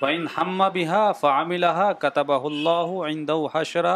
[0.00, 1.64] فعن ہم بہٰ فامل
[1.98, 3.86] قطب اللہ حشر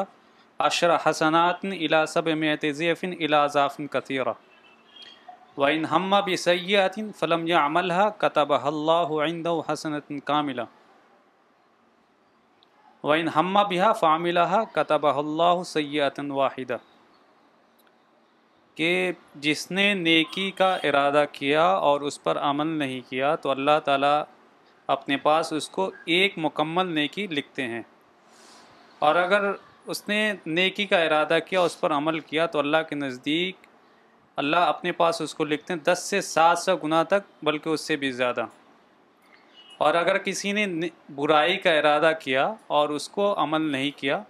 [0.67, 4.27] عشر حسنات الاسبیفن العفن قطیر
[5.57, 10.63] وعن ہم سیاۃ فلمہ قطب حسنۃََََََََََ کاملہ
[13.09, 16.77] وَن ہم بہا فاملہ قطب اللہ ستن واحدہ
[18.77, 18.91] کہ
[19.47, 24.21] جس نے نیکی کا ارادہ کیا اور اس پر عمل نہیں کیا تو اللہ تعالیٰ
[24.93, 27.81] اپنے پاس اس کو ایک مکمل نیکی لکھتے ہیں
[29.09, 29.45] اور اگر
[29.93, 30.17] اس نے
[30.57, 33.67] نیکی کا ارادہ کیا اس پر عمل کیا تو اللہ کے نزدیک
[34.43, 37.81] اللہ اپنے پاس اس کو لکھتے ہیں دس سے سات سو گنا تک بلکہ اس
[37.91, 38.47] سے بھی زیادہ
[39.85, 40.67] اور اگر کسی نے
[41.19, 42.47] برائی کا ارادہ کیا
[42.79, 44.21] اور اس کو عمل نہیں کیا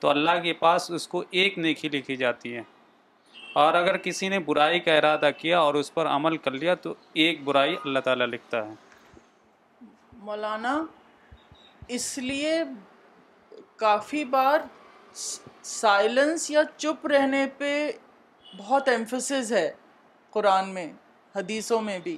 [0.00, 2.62] تو اللہ کے پاس اس کو ایک نیکی لکھی جاتی ہے
[3.64, 6.94] اور اگر کسی نے برائی کا ارادہ کیا اور اس پر عمل کر لیا تو
[7.24, 8.83] ایک برائی اللہ تعالیٰ لکھتا ہے
[10.24, 10.72] مولانا
[11.94, 12.52] اس لیے
[13.82, 14.58] کافی بار
[15.78, 17.70] سائلنس یا چپ رہنے پہ
[18.58, 19.68] بہت ایمفسز ہے
[20.36, 20.86] قرآن میں
[21.36, 22.16] حدیثوں میں بھی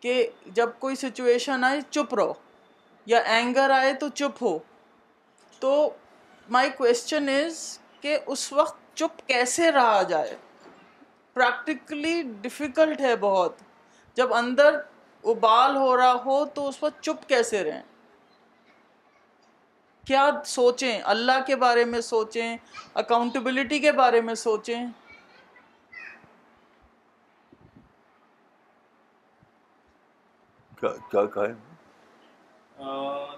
[0.00, 0.14] کہ
[0.58, 2.32] جب کوئی سچویشن آئے چپ رہو
[3.14, 4.58] یا اینگر آئے تو چپ ہو
[5.60, 5.72] تو
[6.56, 7.56] مائی کوشچن از
[8.00, 10.36] کہ اس وقت چپ کیسے رہا جائے
[11.34, 13.60] پریکٹیکلی ڈیفیکلٹ ہے بہت
[14.16, 14.78] جب اندر
[15.24, 17.82] ابال ہو رہا ہو تو اس وقت چپ کیسے رہیں
[20.06, 22.56] کیا سوچیں اللہ کے بارے میں سوچیں
[23.02, 24.84] اکاؤنٹیبلٹی کے بارے میں سوچیں
[30.80, 31.46] کیا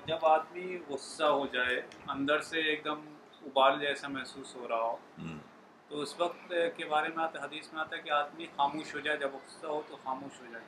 [0.07, 1.81] جب آدمی غصہ ہو جائے
[2.15, 3.01] اندر سے ایک دم
[3.47, 4.97] ابال جیسا محسوس ہو رہا ہو
[5.89, 9.01] تو اس وقت کے بارے میں آتا حدیث میں آتا ہے کہ آدمی خاموش ہو
[9.07, 10.65] جائے جب غصہ ہو تو خاموش ہو جائے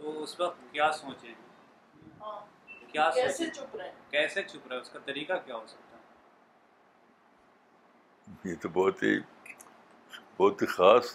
[0.00, 1.34] تو اس وقت کیا سوچیں
[2.92, 6.02] کیا کیسے چھپ رہے کیسے چھپ رہے اس کا طریقہ کیا ہو سکتا ہے
[8.50, 9.18] یہ تو بہت ہی
[10.38, 11.06] بہت ہی خاص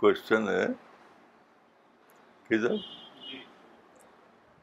[0.00, 0.66] کوشچن ہے
[2.48, 2.74] کدھر
[3.30, 3.44] جی۔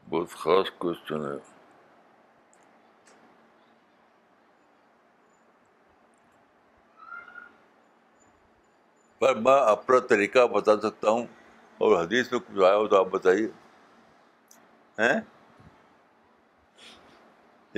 [0.09, 1.37] بہت خاص کوشچن ہے
[9.19, 11.25] پر میں اپنا طریقہ بتا سکتا ہوں
[11.83, 13.47] اور حدیث میں کچھ آیا ہو تو آپ بتائیے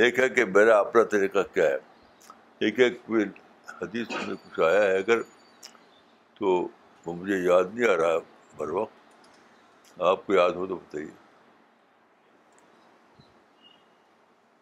[0.04, 1.78] ایک ہے کہ میرا اپنا طریقہ کیا ہے
[2.68, 2.88] ایک ہے
[3.82, 5.22] حدیث میں کچھ آیا اگر
[6.38, 6.46] تو
[7.06, 8.18] وہ مجھے یاد نہیں آ رہا
[8.58, 11.08] بر وقت آپ کو یاد ہو تو بتائیے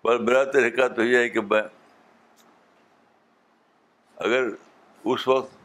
[0.01, 1.61] پر میرا طریقہ تو یہ ہے کہ میں
[4.25, 4.47] اگر
[5.11, 5.55] اس وقت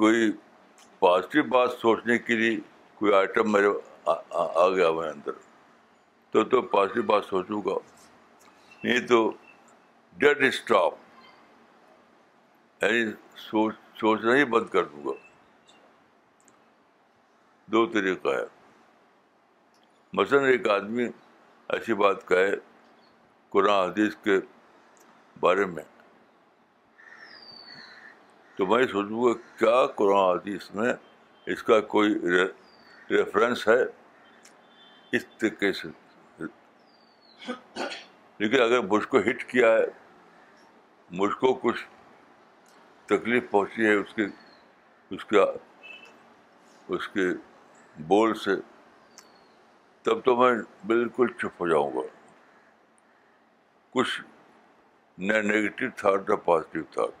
[0.00, 0.30] کوئی
[1.02, 2.56] پازیٹو بات سوچنے کے لیے
[2.98, 3.68] کوئی آئٹم میرے
[4.64, 5.32] آ گیا میرے اندر
[6.32, 7.74] تو تو پازیٹو بات سوچوں گا
[8.84, 9.18] نہیں تو
[10.18, 10.94] ڈیڈ اسٹاپ
[12.84, 13.04] یعنی
[13.50, 15.12] سوچ سوچنا ہی بند کر دوں گا
[17.72, 18.44] دو طریقہ ہے
[20.20, 21.06] مثلاً ایک آدمی
[21.68, 22.50] ایسی بات کہے
[23.52, 24.38] قرآن حدیث کے
[25.40, 25.84] بارے میں
[28.56, 30.92] تو میں سوچوں گا کیا قرآن حدیث میں
[31.52, 32.14] اس کا کوئی
[33.10, 33.82] ریفرنس ہے
[35.16, 35.88] اس طریقے سے
[38.38, 39.84] لیکن اگر مجھ کو ہٹ کیا ہے
[41.20, 41.84] مجھ کو کچھ
[43.06, 44.26] تکلیف پہنچی ہے اس کے
[45.14, 45.44] اس کا
[46.96, 47.26] اس کے
[48.12, 48.50] بول سے
[50.02, 50.52] تب تو میں
[50.86, 52.00] بالکل چپ ہو جاؤں گا
[53.94, 54.20] کچھ
[55.30, 57.20] نہ نگیٹو تھاٹ نہ پازیٹیو تھاٹ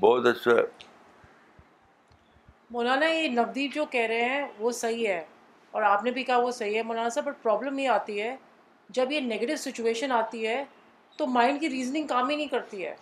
[0.00, 0.50] بہت اچھا
[2.72, 5.24] مولانا یہ نوڈیپ جو کہہ رہے ہیں وہ صحیح ہے
[5.72, 8.34] اور آپ نے بھی کہا وہ صحیح ہے مولانا صاحب بٹ پرابلم یہ آتی ہے
[8.98, 10.64] جب یہ نگیٹو سچویشن آتی ہے
[11.16, 12.94] تو مائنڈ کی ریزننگ کام ہی نہیں کرتی ہے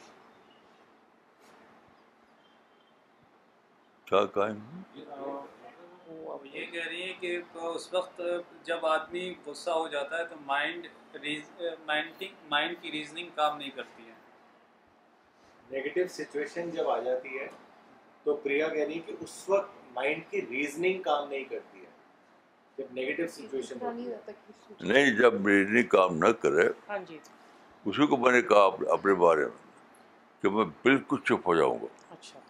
[4.12, 4.20] کیا
[6.52, 7.38] یہ کہہ رہی ہیں کہ
[7.74, 8.20] اس وقت
[8.66, 10.86] جب آدمی غصہ ہو جاتا ہے تو مائنڈ
[11.86, 14.01] مائنڈ کی ریزننگ کام نہیں کرتی
[15.72, 17.46] نیگیٹو سچویشن جب آ جاتی ہے
[18.24, 21.90] تو پریا کہہ رہی ہے کہ اس وقت مائنڈ کی ریزننگ کام نہیں کرتی ہے
[22.78, 23.84] جب نیگیٹو سچویشن
[24.88, 27.18] نہیں جب ریزننگ کام نہ کرے ہاں جی۔
[27.84, 28.64] اسی کو میں نے کہا
[28.96, 32.40] اپنے بارے میں کہ میں بالکل چپ ہو جاؤں گا اچھا۔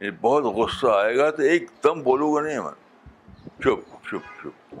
[0.00, 4.74] یعنی بہت غصہ آئے گا تو ایک دم بولوں گا نہیں میں چپ چپ چپ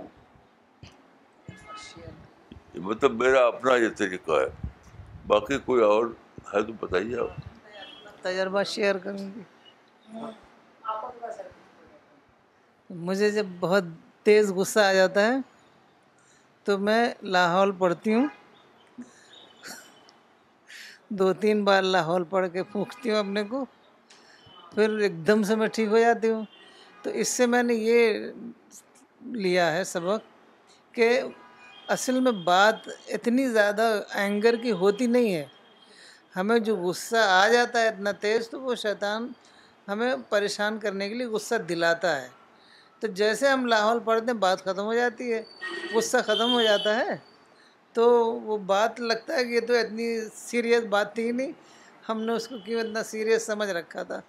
[1.68, 4.48] اچھا۔ مطلب میرا اپنا یہ طریقہ ہے
[5.26, 6.06] باقی کوئی اور
[6.52, 7.40] ہے تو بتائیے آپ
[8.22, 10.20] تجربہ شیئر کروں گی
[13.08, 13.84] مجھے جب بہت
[14.28, 15.34] تیز غصہ آ جاتا ہے
[16.64, 17.02] تو میں
[17.36, 18.26] لاہور پڑھتی ہوں
[21.20, 23.64] دو تین بار لاہور پڑھ کے پھونکتی ہوں اپنے کو
[24.74, 26.44] پھر ایک دم سے میں ٹھیک ہو جاتی ہوں
[27.02, 28.26] تو اس سے میں نے یہ
[29.46, 30.30] لیا ہے سبق
[30.94, 31.08] کہ
[31.96, 33.88] اصل میں بات اتنی زیادہ
[34.22, 35.44] اینگر کی ہوتی نہیں ہے
[36.36, 39.26] ہمیں جو غصہ آ جاتا ہے اتنا تیز تو وہ شیطان
[39.88, 42.28] ہمیں پریشان کرنے کے لیے غصہ دلاتا ہے
[43.00, 45.42] تو جیسے ہم لاہور پڑھتے ہیں بات ختم ہو جاتی ہے
[45.94, 47.16] غصہ ختم ہو جاتا ہے
[47.94, 48.06] تو
[48.48, 50.06] وہ بات لگتا ہے کہ یہ تو اتنی
[50.36, 51.52] سیریس بات تھی نہیں
[52.08, 54.20] ہم نے اس کو کیوں اتنا سیریس سمجھ رکھا تھا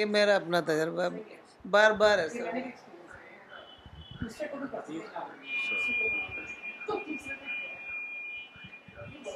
[0.00, 1.08] یہ میرا اپنا تجربہ
[1.70, 2.50] بار بار ایسا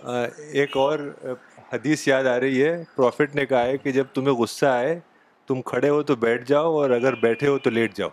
[0.06, 0.98] ایک اور
[1.72, 4.98] حدیث یاد آ رہی ہے پروفٹ نے کہا ہے کہ جب تمہیں غصہ آئے
[5.46, 8.08] تم کھڑے ہو تو بیٹھ جاؤ اور اگر بیٹھے ہو تو لیٹ جاؤ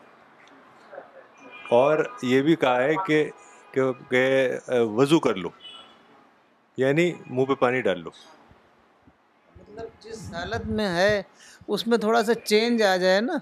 [1.82, 2.94] اور یہ بھی کہا ہے
[3.74, 4.50] کہ
[4.96, 5.50] وضو کر لو
[6.78, 8.10] یعنی منہ پہ پانی ڈال لو
[9.58, 11.22] مطلب جس حالت میں ہے
[11.74, 13.38] اس میں تھوڑا سا چینج آ جائے نا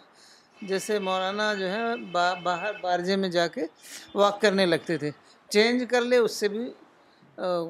[0.67, 1.83] جیسے مولانا جو ہے
[2.43, 3.65] باہر بارجے میں جا کے
[4.15, 5.11] واک کرنے لگتے تھے
[5.49, 6.69] چینج کر لے اس سے بھی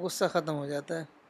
[0.01, 1.20] غصہ ختم ہو جاتا ہے